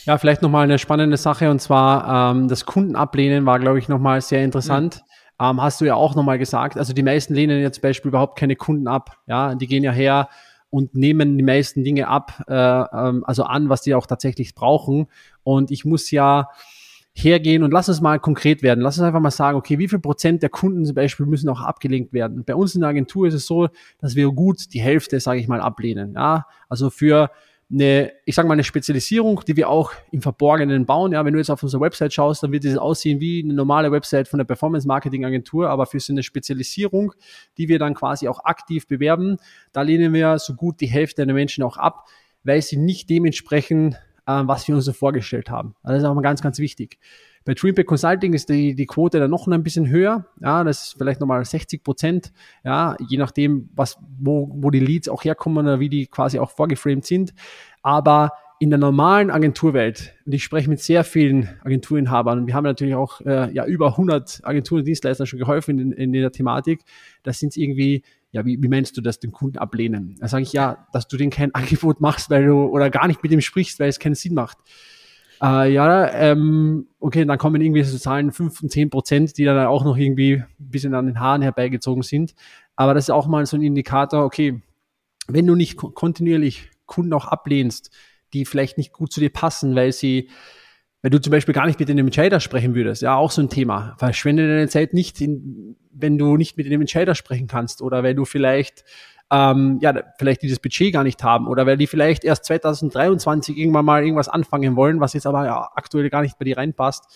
[0.05, 4.21] Ja, vielleicht nochmal eine spannende Sache und zwar ähm, das Kundenablehnen war, glaube ich, nochmal
[4.21, 5.05] sehr interessant.
[5.39, 5.47] Mhm.
[5.47, 6.77] Ähm, hast du ja auch nochmal gesagt.
[6.77, 9.19] Also die meisten lehnen jetzt zum Beispiel überhaupt keine Kunden ab.
[9.27, 10.29] Ja, die gehen ja her
[10.71, 15.07] und nehmen die meisten Dinge ab, äh, ähm, also an, was die auch tatsächlich brauchen.
[15.45, 16.49] Und ich muss ja
[17.15, 18.81] hergehen und lass es mal konkret werden.
[18.81, 21.61] Lass uns einfach mal sagen, okay, wie viel Prozent der Kunden zum Beispiel müssen auch
[21.61, 22.45] abgelenkt werden?
[22.45, 25.47] Bei uns in der Agentur ist es so, dass wir gut die Hälfte, sage ich
[25.47, 26.15] mal, ablehnen.
[26.15, 27.31] Ja, also für
[27.73, 31.13] eine, ich sage mal, eine Spezialisierung, die wir auch im Verborgenen bauen.
[31.13, 33.91] Ja, wenn du jetzt auf unsere Website schaust, dann wird es aussehen wie eine normale
[33.91, 37.15] Website von der Performance Marketing Agentur, aber für so eine Spezialisierung,
[37.57, 39.39] die wir dann quasi auch aktiv bewerben,
[39.73, 42.09] da lehnen wir so gut die Hälfte der Menschen auch ab,
[42.45, 43.95] weil sie nicht dementsprechend,
[44.27, 45.75] äh, was wir uns so vorgestellt haben.
[45.83, 46.99] Also das ist auch mal ganz, ganz wichtig.
[47.45, 50.27] Bei Dreampack Consulting ist die, die Quote dann noch ein bisschen höher.
[50.41, 52.33] Ja, das ist vielleicht nochmal 60 Prozent.
[52.65, 56.51] Ja, je nachdem, was, wo, wo die Leads auch herkommen oder wie die quasi auch
[56.51, 57.35] vorgeframed sind.
[57.83, 58.31] Aber
[58.63, 63.21] in der normalen Agenturwelt, und ich spreche mit sehr vielen Agenturinhabern, wir haben natürlich auch
[63.23, 66.85] äh, ja, über 100 Agenturen und Dienstleister schon geholfen in, in der Thematik,
[67.25, 70.15] da sind irgendwie, ja, wie, wie meinst du das, den Kunden ablehnen?
[70.21, 73.21] Da sage ich ja, dass du denen kein Angebot machst, weil du oder gar nicht
[73.25, 74.59] mit ihm sprichst, weil es keinen Sinn macht.
[75.43, 79.67] Äh, ja, ähm, okay, dann kommen irgendwie so Zahlen 5 und 10 Prozent, die dann
[79.67, 82.35] auch noch irgendwie ein bisschen an den Haaren herbeigezogen sind.
[82.77, 84.63] Aber das ist auch mal so ein Indikator, okay,
[85.27, 87.91] wenn du nicht kontinuierlich Kunden auch ablehnst,
[88.33, 90.31] die vielleicht nicht gut zu dir passen, weil sie,
[91.03, 93.51] wenn du zum Beispiel gar nicht mit dem Entscheider sprechen würdest, ja, auch so ein
[93.51, 93.97] Thema.
[93.99, 98.17] Verschwende deine Zeit nicht, in, wenn du nicht mit dem Entscheider sprechen kannst oder wenn
[98.17, 98.85] du vielleicht
[99.33, 103.87] ähm, ja, vielleicht dieses Budget gar nicht haben oder weil die vielleicht erst 2023 irgendwann
[103.87, 107.07] mal irgendwas anfangen wollen, was jetzt aber ja, aktuell gar nicht bei dir reinpasst,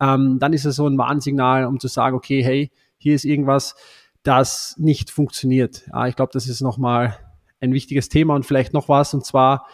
[0.00, 3.76] ähm, dann ist es so ein Warnsignal, um zu sagen, okay, hey, hier ist irgendwas,
[4.22, 5.86] das nicht funktioniert.
[5.92, 7.18] Ja, ich glaube, das ist nochmal
[7.60, 9.66] ein wichtiges Thema und vielleicht noch was, und zwar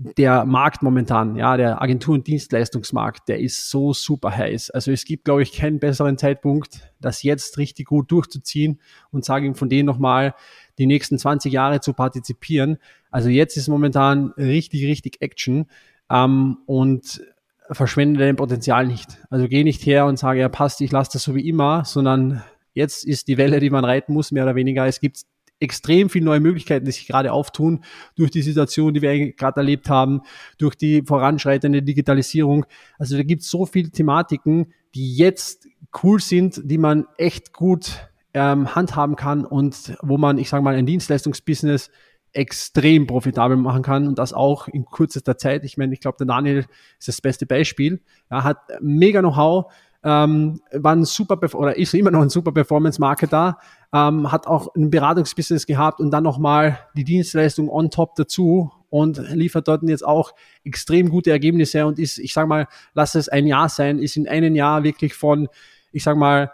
[0.00, 4.70] der Markt momentan, ja, der Agentur- und Dienstleistungsmarkt, der ist so super heiß.
[4.70, 8.80] Also es gibt, glaube ich, keinen besseren Zeitpunkt, das jetzt richtig gut durchzuziehen
[9.10, 10.34] und sage ihm von denen nochmal,
[10.78, 12.78] die nächsten 20 Jahre zu partizipieren.
[13.10, 15.66] Also jetzt ist momentan richtig, richtig Action
[16.08, 17.20] ähm, und
[17.68, 19.18] verschwende dein Potenzial nicht.
[19.30, 22.44] Also geh nicht her und sage, ja passt, ich lasse das so wie immer, sondern
[22.72, 24.86] jetzt ist die Welle, die man reiten muss, mehr oder weniger.
[24.86, 25.22] Es gibt
[25.60, 27.84] extrem viele neue Möglichkeiten, die sich gerade auftun
[28.16, 30.22] durch die Situation, die wir gerade erlebt haben,
[30.56, 32.66] durch die voranschreitende Digitalisierung.
[32.98, 35.68] Also da gibt es so viele Thematiken, die jetzt
[36.02, 40.74] cool sind, die man echt gut ähm, handhaben kann und wo man, ich sage mal,
[40.74, 41.90] ein Dienstleistungsbusiness
[42.32, 45.64] extrem profitabel machen kann und das auch in kürzester Zeit.
[45.64, 46.66] Ich meine, ich glaube, der Daniel
[46.98, 48.00] ist das beste Beispiel.
[48.28, 49.72] Er hat mega Know-how,
[50.04, 53.58] ähm, war ein super oder ist immer noch ein super Performance-Marketer,
[53.92, 59.18] ähm, hat auch ein Beratungsbusiness gehabt und dann nochmal die Dienstleistung on top dazu und
[59.34, 60.32] liefert dort jetzt auch
[60.64, 64.28] extrem gute Ergebnisse und ist, ich sage mal, lass es ein Jahr sein, ist in
[64.28, 65.48] einem Jahr wirklich von,
[65.92, 66.52] ich sage mal,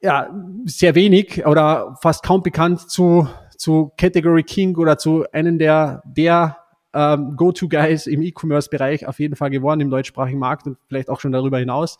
[0.00, 0.30] ja,
[0.64, 6.56] sehr wenig oder fast kaum bekannt zu, zu Category King oder zu einem der, der
[6.92, 11.32] ähm, Go-To-Guys im E-Commerce-Bereich auf jeden Fall geworden im deutschsprachigen Markt und vielleicht auch schon
[11.32, 11.98] darüber hinaus.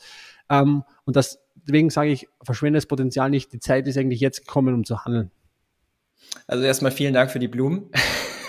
[0.48, 3.52] Ähm, und das, deswegen sage ich, verschwende das Potenzial nicht.
[3.52, 5.30] Die Zeit ist eigentlich jetzt gekommen, um zu handeln.
[6.46, 7.90] Also erstmal vielen Dank für die Blumen.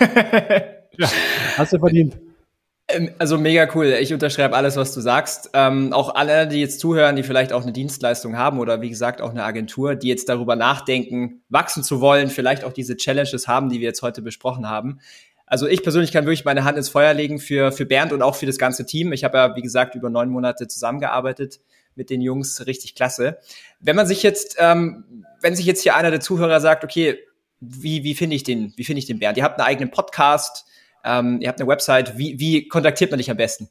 [0.98, 1.08] ja,
[1.56, 2.18] hast du verdient.
[2.88, 3.86] Ähm, also mega cool.
[4.00, 5.50] Ich unterschreibe alles, was du sagst.
[5.54, 9.20] Ähm, auch alle, die jetzt zuhören, die vielleicht auch eine Dienstleistung haben oder wie gesagt
[9.20, 13.68] auch eine Agentur, die jetzt darüber nachdenken, wachsen zu wollen, vielleicht auch diese Challenges haben,
[13.68, 15.00] die wir jetzt heute besprochen haben.
[15.52, 18.36] Also ich persönlich kann wirklich meine Hand ins Feuer legen für, für Bernd und auch
[18.36, 19.12] für das ganze Team.
[19.12, 21.60] Ich habe ja, wie gesagt, über neun Monate zusammengearbeitet
[21.94, 22.66] mit den Jungs.
[22.66, 23.36] Richtig klasse.
[23.78, 27.18] Wenn man sich jetzt, ähm, wenn sich jetzt hier einer der Zuhörer sagt, okay,
[27.60, 29.36] wie, wie finde ich den, wie finde ich den Bernd?
[29.36, 30.64] Ihr habt einen eigenen Podcast,
[31.04, 32.16] ähm, ihr habt eine Website.
[32.16, 33.68] Wie, wie kontaktiert man dich am besten?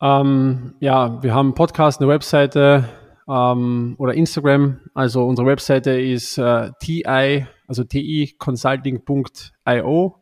[0.00, 2.88] Ähm, ja, wir haben einen Podcast, eine Webseite
[3.28, 4.78] ähm, oder Instagram.
[4.94, 10.20] Also unsere Webseite ist äh, ti, also ticonsulting.io.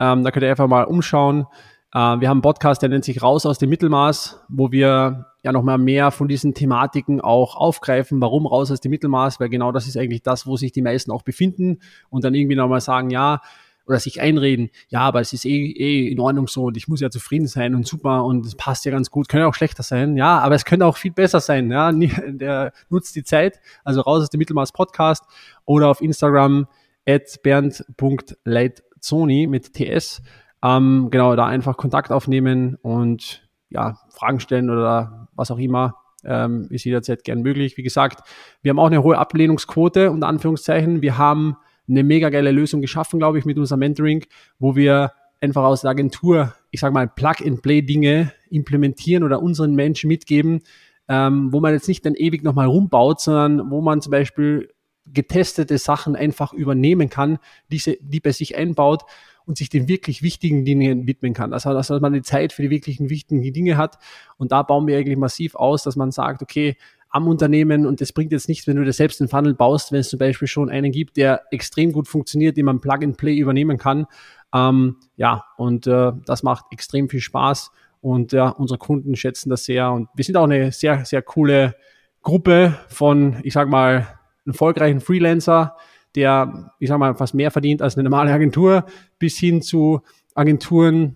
[0.00, 1.46] Ähm, da könnt ihr einfach mal umschauen.
[1.92, 5.52] Äh, wir haben einen Podcast, der nennt sich Raus aus dem Mittelmaß, wo wir ja
[5.52, 8.20] nochmal mehr von diesen Thematiken auch aufgreifen.
[8.20, 9.40] Warum raus aus dem Mittelmaß?
[9.40, 11.78] Weil genau das ist eigentlich das, wo sich die meisten auch befinden
[12.08, 13.40] und dann irgendwie nochmal sagen, ja,
[13.86, 17.00] oder sich einreden, ja, aber es ist eh, eh in Ordnung so und ich muss
[17.00, 20.16] ja zufrieden sein und super und es passt ja ganz gut, könnte auch schlechter sein,
[20.16, 21.90] ja, aber es könnte auch viel besser sein, ja,
[22.28, 25.24] der nutzt die Zeit, also raus aus dem Mittelmaß Podcast
[25.64, 26.68] oder auf Instagram
[27.04, 27.40] at
[29.00, 30.22] bernd.leitzoni mit TS,
[30.62, 36.66] ähm, genau, da einfach Kontakt aufnehmen und ja, Fragen stellen oder was auch immer, ähm,
[36.70, 37.76] ist jederzeit gern möglich.
[37.76, 38.28] Wie gesagt,
[38.62, 41.02] wir haben auch eine hohe Ablehnungsquote, unter Anführungszeichen.
[41.02, 41.56] Wir haben
[41.88, 44.24] eine mega geile Lösung geschaffen, glaube ich, mit unserem Mentoring,
[44.58, 50.60] wo wir einfach aus der Agentur, ich sage mal, Plug-and-Play-Dinge implementieren oder unseren Menschen mitgeben,
[51.08, 54.68] ähm, wo man jetzt nicht dann ewig nochmal rumbaut, sondern wo man zum Beispiel
[55.12, 57.38] getestete Sachen einfach übernehmen kann,
[57.70, 59.02] diese, die bei sich einbaut
[59.46, 61.52] und sich den wirklich wichtigen Dingen widmen kann.
[61.52, 63.98] Also, dass man die Zeit für die wirklichen wichtigen Dinge hat.
[64.36, 66.76] Und da bauen wir eigentlich massiv aus, dass man sagt, okay,
[67.10, 69.98] am Unternehmen und das bringt jetzt nichts, wenn du dir selbst einen Funnel baust, wenn
[69.98, 73.36] es zum Beispiel schon einen gibt, der extrem gut funktioniert, den man Plug and Play
[73.36, 74.06] übernehmen kann.
[74.54, 79.64] Ähm, ja, und äh, das macht extrem viel Spaß und ja, unsere Kunden schätzen das
[79.64, 81.74] sehr und wir sind auch eine sehr, sehr coole
[82.22, 85.76] Gruppe von, ich sag mal, erfolgreichen Freelancer,
[86.14, 88.84] der, ich sag mal, fast mehr verdient als eine normale Agentur,
[89.18, 90.00] bis hin zu
[90.34, 91.14] Agenturen,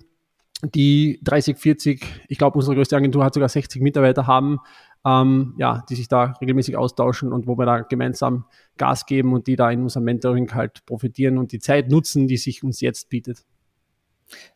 [0.62, 4.60] die 30, 40, ich glaube, unsere größte Agentur hat sogar 60 Mitarbeiter haben,
[5.04, 8.46] ähm, ja, die sich da regelmäßig austauschen und wo wir da gemeinsam
[8.78, 12.36] Gas geben und die da in unserem Mentoring halt profitieren und die Zeit nutzen, die
[12.36, 13.44] sich uns jetzt bietet.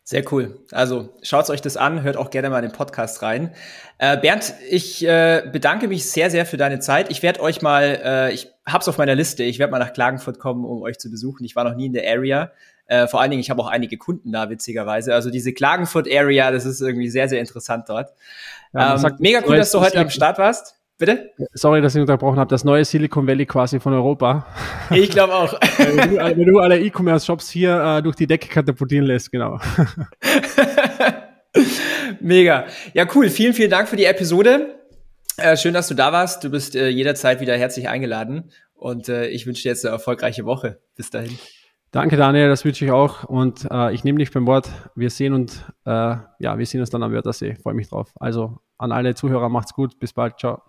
[0.03, 0.59] Sehr cool.
[0.71, 3.53] Also schaut euch das an, hört auch gerne mal den Podcast rein.
[3.99, 7.11] Äh, Bernd, ich äh, bedanke mich sehr, sehr für deine Zeit.
[7.11, 10.39] Ich werde euch mal, äh, ich hab's auf meiner Liste, ich werde mal nach Klagenfurt
[10.39, 11.43] kommen, um euch zu besuchen.
[11.43, 12.51] Ich war noch nie in der Area.
[12.87, 15.13] Äh, vor allen Dingen, ich habe auch einige Kunden da, witzigerweise.
[15.13, 18.11] Also diese Klagenfurt-Area, das ist irgendwie sehr, sehr interessant dort.
[18.73, 20.78] Ja, ähm, sagt, mega cool, dass du heute am Start warst.
[20.99, 21.31] Bitte?
[21.53, 22.49] Sorry, dass ich unterbrochen habe.
[22.49, 24.45] Das neue Silicon Valley quasi von Europa.
[24.91, 25.53] Ich glaube auch.
[25.77, 29.61] wenn, du, wenn, du, alle E-Commerce-Shops hier äh, durch die Decke katapultieren lässt, genau.
[32.19, 32.65] Mega.
[32.93, 33.29] Ja, cool.
[33.29, 34.75] Vielen, vielen Dank für die Episode.
[35.37, 36.43] Äh, schön, dass du da warst.
[36.43, 38.51] Du bist äh, jederzeit wieder herzlich eingeladen.
[38.73, 40.81] Und äh, ich wünsche dir jetzt eine erfolgreiche Woche.
[40.97, 41.39] Bis dahin.
[41.91, 43.23] Danke, Daniel, das wünsche ich auch.
[43.23, 44.69] Und äh, ich nehme dich beim Wort.
[44.95, 47.55] Wir sehen uns, äh, ja, wir sehen uns dann am Wörthersee.
[47.55, 48.11] Freue mich drauf.
[48.19, 49.97] Also an alle Zuhörer, macht's gut.
[49.97, 50.37] Bis bald.
[50.37, 50.68] Ciao.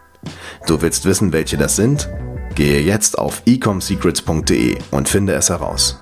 [0.67, 2.09] Du willst wissen, welche das sind?
[2.55, 6.00] Gehe jetzt auf ecomsecrets.de und finde es heraus.